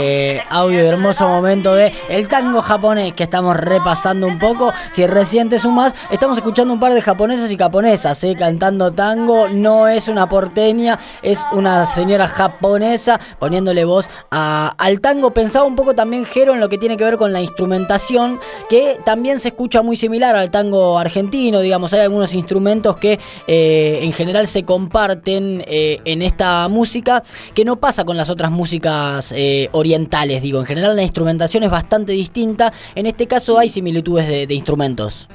eh, 0.00 0.40
audio, 0.48 0.80
hermoso 0.80 1.28
momento 1.28 1.74
de 1.74 1.92
el 2.08 2.28
tango 2.28 2.62
japonés 2.62 3.12
que 3.12 3.24
estamos 3.24 3.54
repasando 3.54 4.26
un 4.26 4.38
poco. 4.38 4.72
Si 4.90 5.06
recién 5.06 5.50
te 5.50 5.58
sumas, 5.58 5.92
estamos 6.10 6.38
escuchando 6.38 6.72
un 6.72 6.80
par 6.80 6.94
de 6.94 7.02
japoneses 7.02 7.50
y 7.50 7.58
japonesas 7.58 8.24
eh, 8.24 8.34
cantando 8.34 8.90
tango. 8.90 9.50
No 9.50 9.86
es 9.86 10.08
una 10.08 10.30
porteña, 10.30 10.98
es 11.20 11.44
una 11.52 11.84
señora 11.84 12.26
japonesa 12.26 13.20
poniéndole 13.38 13.84
voz 13.84 14.08
al 14.30 15.00
tango. 15.02 15.32
Pensaba 15.34 15.66
un 15.66 15.76
poco 15.76 15.94
también, 15.94 16.24
Jero, 16.24 16.54
en 16.54 16.60
lo 16.60 16.70
que 16.70 16.78
tiene 16.78 16.96
que 16.96 17.04
ver 17.04 17.18
con 17.18 17.34
la 17.34 17.42
instrumentación, 17.42 18.40
que 18.70 18.98
también 19.04 19.40
se 19.40 19.48
escucha 19.48 19.82
muy 19.82 19.98
similar 19.98 20.36
al 20.36 20.50
tango 20.50 20.98
argentino. 20.98 21.60
Digamos, 21.60 21.92
hay 21.92 22.00
algunos 22.00 22.32
instrumentos 22.32 22.96
que 22.96 23.20
eh, 23.46 23.98
en 24.00 24.14
general 24.14 24.46
se 24.46 24.64
comparten 24.64 25.62
eh, 25.66 26.00
en 26.06 26.22
esta 26.22 26.66
música 26.68 27.22
que 27.52 27.66
no 27.66 27.76
pasa 27.76 28.04
con 28.04 28.16
las 28.22 28.30
otras 28.30 28.52
músicas 28.52 29.34
eh, 29.36 29.68
orientales. 29.72 30.42
Digo, 30.42 30.60
en 30.60 30.64
general 30.64 30.94
la 30.94 31.02
instrumentación 31.02 31.64
es 31.64 31.72
bastante 31.72 32.12
distinta. 32.12 32.72
En 32.94 33.06
este 33.06 33.26
caso 33.26 33.58
hay 33.58 33.68
similitudes 33.68 34.46
de, 34.46 34.54
instrumentos. 34.54 35.28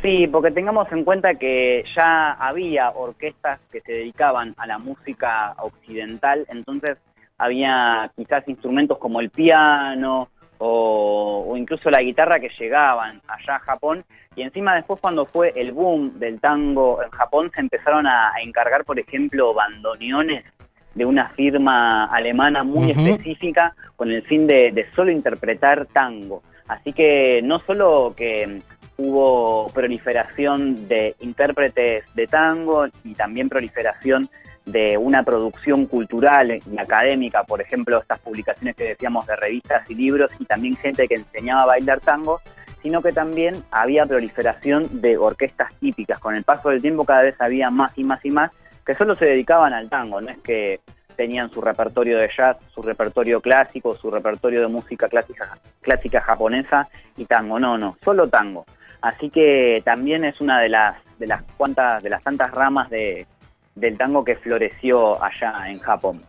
Sí, 0.00 0.26
porque 0.26 0.50
tengamos 0.50 0.90
en 0.90 1.04
cuenta 1.04 1.34
que 1.34 1.84
ya 1.94 2.32
había 2.32 2.88
orquestas 2.92 3.60
que 3.70 3.82
se 3.82 3.92
dedicaban 3.92 4.54
a 4.56 4.66
la 4.66 4.78
música 4.78 5.54
occidental, 5.58 6.46
entonces 6.48 6.96
había 7.36 8.10
quizás 8.16 8.48
instrumentos 8.48 8.96
como 8.96 9.20
el 9.20 9.28
piano 9.28 10.30
o, 10.56 11.44
o 11.46 11.56
incluso 11.58 11.90
la 11.90 12.00
guitarra 12.00 12.40
que 12.40 12.48
llegaban 12.58 13.20
allá 13.28 13.56
a 13.56 13.60
Japón 13.60 14.02
y 14.34 14.42
encima 14.42 14.76
después 14.76 14.98
cuando 14.98 15.26
fue 15.26 15.52
el 15.56 15.72
boom 15.72 16.18
del 16.18 16.40
tango 16.40 17.02
en 17.02 17.10
Japón 17.10 17.50
se 17.54 17.60
empezaron 17.60 18.06
a, 18.06 18.32
a 18.34 18.40
encargar, 18.40 18.86
por 18.86 18.98
ejemplo, 18.98 19.52
bandoneones 19.52 20.44
de 20.98 21.06
una 21.06 21.28
firma 21.30 22.06
alemana 22.06 22.64
muy 22.64 22.90
específica 22.90 23.74
con 23.94 24.10
el 24.10 24.22
fin 24.24 24.48
de, 24.48 24.72
de 24.72 24.86
solo 24.96 25.12
interpretar 25.12 25.86
tango. 25.86 26.42
Así 26.66 26.92
que 26.92 27.40
no 27.42 27.60
solo 27.60 28.12
que 28.16 28.60
hubo 28.96 29.70
proliferación 29.72 30.88
de 30.88 31.14
intérpretes 31.20 32.04
de 32.14 32.26
tango 32.26 32.88
y 33.04 33.14
también 33.14 33.48
proliferación 33.48 34.28
de 34.66 34.98
una 34.98 35.22
producción 35.22 35.86
cultural 35.86 36.50
y 36.50 36.78
académica, 36.78 37.44
por 37.44 37.62
ejemplo, 37.62 38.00
estas 38.00 38.18
publicaciones 38.18 38.74
que 38.74 38.88
decíamos 38.88 39.24
de 39.26 39.36
revistas 39.36 39.88
y 39.88 39.94
libros, 39.94 40.30
y 40.38 40.44
también 40.44 40.76
gente 40.76 41.06
que 41.06 41.14
enseñaba 41.14 41.62
a 41.62 41.66
bailar 41.66 42.00
tango, 42.00 42.40
sino 42.82 43.00
que 43.00 43.12
también 43.12 43.54
había 43.70 44.04
proliferación 44.04 45.00
de 45.00 45.16
orquestas 45.16 45.72
típicas. 45.80 46.18
Con 46.18 46.34
el 46.34 46.42
paso 46.42 46.68
del 46.68 46.82
tiempo 46.82 47.04
cada 47.04 47.22
vez 47.22 47.36
había 47.38 47.70
más 47.70 47.92
y 47.96 48.04
más 48.04 48.22
y 48.24 48.30
más 48.30 48.50
que 48.88 48.94
solo 48.94 49.14
se 49.14 49.26
dedicaban 49.26 49.74
al 49.74 49.90
tango, 49.90 50.18
no 50.18 50.30
es 50.30 50.38
que 50.38 50.80
tenían 51.14 51.50
su 51.50 51.60
repertorio 51.60 52.16
de 52.16 52.30
jazz, 52.34 52.56
su 52.72 52.80
repertorio 52.80 53.42
clásico, 53.42 53.94
su 53.94 54.10
repertorio 54.10 54.62
de 54.62 54.68
música 54.68 55.10
clásica, 55.10 55.58
clásica 55.82 56.22
japonesa 56.22 56.88
y 57.14 57.26
tango, 57.26 57.58
no, 57.58 57.76
no, 57.76 57.98
solo 58.02 58.30
tango. 58.30 58.64
Así 59.02 59.28
que 59.28 59.82
también 59.84 60.24
es 60.24 60.40
una 60.40 60.58
de 60.58 60.70
las 60.70 60.96
de 61.18 61.26
las 61.26 61.42
cuantas 61.58 62.02
de 62.02 62.08
las 62.08 62.22
tantas 62.22 62.50
ramas 62.50 62.88
de, 62.88 63.26
del 63.74 63.98
tango 63.98 64.24
que 64.24 64.36
floreció 64.36 65.22
allá 65.22 65.68
en 65.68 65.80
Japón. 65.80 66.22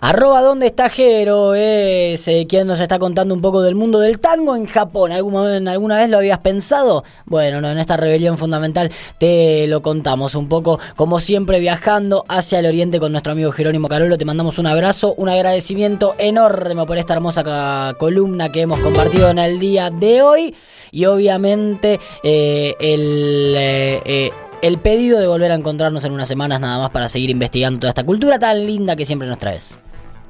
Arroba 0.00 0.40
dónde 0.42 0.66
está 0.66 0.88
Jero, 0.90 1.54
es 1.54 2.26
eh, 2.28 2.46
quien 2.48 2.66
nos 2.66 2.80
está 2.80 2.98
contando 2.98 3.34
un 3.34 3.40
poco 3.40 3.62
del 3.62 3.74
mundo 3.74 4.00
del 4.00 4.18
tango 4.20 4.56
en 4.56 4.66
Japón. 4.66 5.12
¿Algún- 5.12 5.68
¿Alguna 5.68 5.98
vez 5.98 6.10
lo 6.10 6.18
habías 6.18 6.38
pensado? 6.38 7.04
Bueno, 7.26 7.60
no, 7.60 7.70
en 7.70 7.78
esta 7.78 7.96
rebelión 7.96 8.38
fundamental 8.38 8.90
te 9.18 9.66
lo 9.68 9.82
contamos 9.82 10.34
un 10.34 10.48
poco, 10.48 10.78
como 10.96 11.20
siempre 11.20 11.60
viajando 11.60 12.24
hacia 12.28 12.58
el 12.58 12.66
oriente 12.66 13.00
con 13.00 13.12
nuestro 13.12 13.32
amigo 13.32 13.52
Jerónimo 13.52 13.88
Carolo. 13.88 14.18
Te 14.18 14.24
mandamos 14.24 14.58
un 14.58 14.66
abrazo, 14.66 15.14
un 15.16 15.28
agradecimiento 15.28 16.14
enorme 16.18 16.84
por 16.86 16.98
esta 16.98 17.14
hermosa 17.14 17.94
columna 17.98 18.50
que 18.52 18.62
hemos 18.62 18.80
compartido 18.80 19.30
en 19.30 19.38
el 19.38 19.58
día 19.58 19.90
de 19.90 20.22
hoy. 20.22 20.54
Y 20.90 21.06
obviamente 21.06 21.98
eh, 22.22 22.74
el... 22.78 23.54
eh, 23.56 24.00
eh, 24.04 24.30
el 24.66 24.78
pedido 24.78 25.20
de 25.20 25.26
volver 25.26 25.50
a 25.52 25.54
encontrarnos 25.54 26.04
en 26.04 26.12
unas 26.12 26.26
semanas 26.26 26.58
nada 26.60 26.78
más 26.78 26.90
para 26.90 27.08
seguir 27.08 27.28
investigando 27.30 27.80
toda 27.80 27.90
esta 27.90 28.04
cultura 28.04 28.38
tan 28.38 28.66
linda 28.66 28.96
que 28.96 29.04
siempre 29.04 29.28
nos 29.28 29.38
traes. 29.38 29.78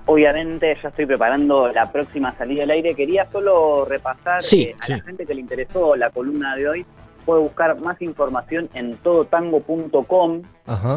Obviamente 0.06 0.76
ya 0.82 0.88
estoy 0.88 1.06
preparando 1.06 1.68
la 1.72 1.90
próxima 1.90 2.36
salida 2.36 2.64
al 2.64 2.70
aire. 2.72 2.94
Quería 2.94 3.26
solo 3.30 3.84
repasar 3.84 4.42
Sí, 4.42 4.62
eh, 4.62 4.76
a 4.80 4.88
la 4.88 5.00
gente 5.02 5.24
que 5.24 5.34
le 5.34 5.40
interesó 5.40 5.96
la 5.96 6.10
columna 6.10 6.56
de 6.56 6.68
hoy. 6.68 6.86
Puede 7.24 7.40
buscar 7.40 7.80
más 7.80 8.02
información 8.02 8.68
en 8.74 8.96
todotango.com. 8.98 10.42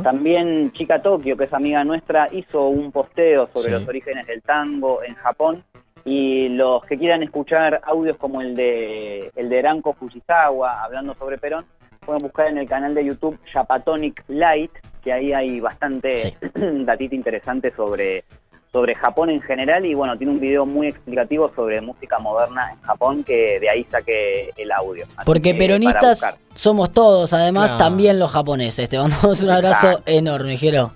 También 0.03 0.71
Chica 0.73 1.01
Tokio, 1.01 1.37
que 1.37 1.45
es 1.45 1.53
amiga 1.53 1.83
nuestra, 1.83 2.27
hizo 2.33 2.67
un 2.67 2.91
posteo 2.91 3.47
sobre 3.53 3.65
Sí. 3.65 3.71
los 3.71 3.87
orígenes 3.87 4.27
del 4.27 4.41
tango 4.41 5.01
en 5.03 5.15
Japón. 5.15 5.63
Y 6.03 6.49
los 6.49 6.83
que 6.85 6.97
quieran 6.97 7.21
escuchar 7.23 7.81
audios 7.85 8.17
como 8.17 8.41
el 8.41 8.55
de 8.55 9.29
el 9.35 9.49
de 9.49 9.59
Eranko 9.59 9.93
Fujisawa 9.93 10.81
hablando 10.83 11.13
sobre 11.15 11.37
Perón, 11.37 11.65
pueden 12.07 12.19
buscar 12.23 12.47
en 12.47 12.57
el 12.57 12.67
canal 12.67 12.95
de 12.95 13.05
YouTube 13.05 13.37
Japatonic 13.53 14.23
Light, 14.29 14.71
que 15.03 15.11
ahí 15.13 15.33
hay 15.33 15.59
bastante 15.59 16.17
Sí. 16.17 16.33
datita 16.85 17.13
interesante 17.13 17.71
sobre, 17.75 18.23
sobre 18.71 18.95
Japón 18.95 19.29
en 19.29 19.41
general. 19.41 19.85
Y 19.85 19.93
bueno, 19.93 20.17
tiene 20.17 20.31
un 20.33 20.39
video 20.39 20.65
muy 20.65 20.87
explicativo 20.87 21.51
sobre 21.55 21.81
música 21.81 22.17
moderna 22.17 22.71
en 22.73 22.81
Japón, 22.81 23.23
que 23.23 23.59
de 23.59 23.69
ahí 23.69 23.85
saqué 23.91 24.51
el 24.57 24.71
audio. 24.71 25.05
Así 25.05 25.25
Porque 25.25 25.53
peronistas 25.53 26.39
somos 26.55 26.91
todos, 26.93 27.33
además 27.33 27.71
Claro. 27.73 27.83
también 27.83 28.17
los 28.19 28.31
japoneses. 28.31 28.87
Te 28.89 28.97
mandamos 28.97 29.41
un 29.41 29.49
abrazo 29.49 29.87
Exacto. 29.89 30.11
enorme, 30.11 30.57
Jero. 30.57 30.93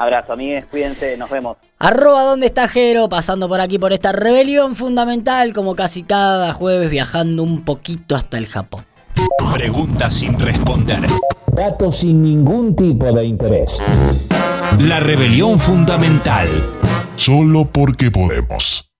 Abrazo, 0.00 0.32
amigues, 0.32 0.64
cuídense, 0.66 1.16
nos 1.16 1.28
vemos. 1.28 1.56
Arroba 1.80 2.22
dónde 2.22 2.46
está 2.46 2.68
Jero, 2.68 3.08
pasando 3.08 3.48
por 3.48 3.60
aquí 3.60 3.78
por 3.80 3.92
esta 3.92 4.12
rebelión 4.12 4.76
fundamental, 4.76 5.52
como 5.52 5.74
casi 5.74 6.04
cada 6.04 6.52
jueves 6.52 6.88
viajando 6.88 7.42
un 7.42 7.64
poquito 7.64 8.14
hasta 8.14 8.38
el 8.38 8.46
Japón. 8.46 8.84
Preguntas 9.52 10.14
sin 10.14 10.38
responder. 10.38 11.00
Datos 11.52 11.98
sin 11.98 12.22
ningún 12.22 12.76
tipo 12.76 13.12
de 13.12 13.24
interés. 13.24 13.82
La 14.78 15.00
rebelión 15.00 15.58
fundamental. 15.58 16.48
Solo 17.16 17.64
porque 17.64 18.10
podemos. 18.10 18.87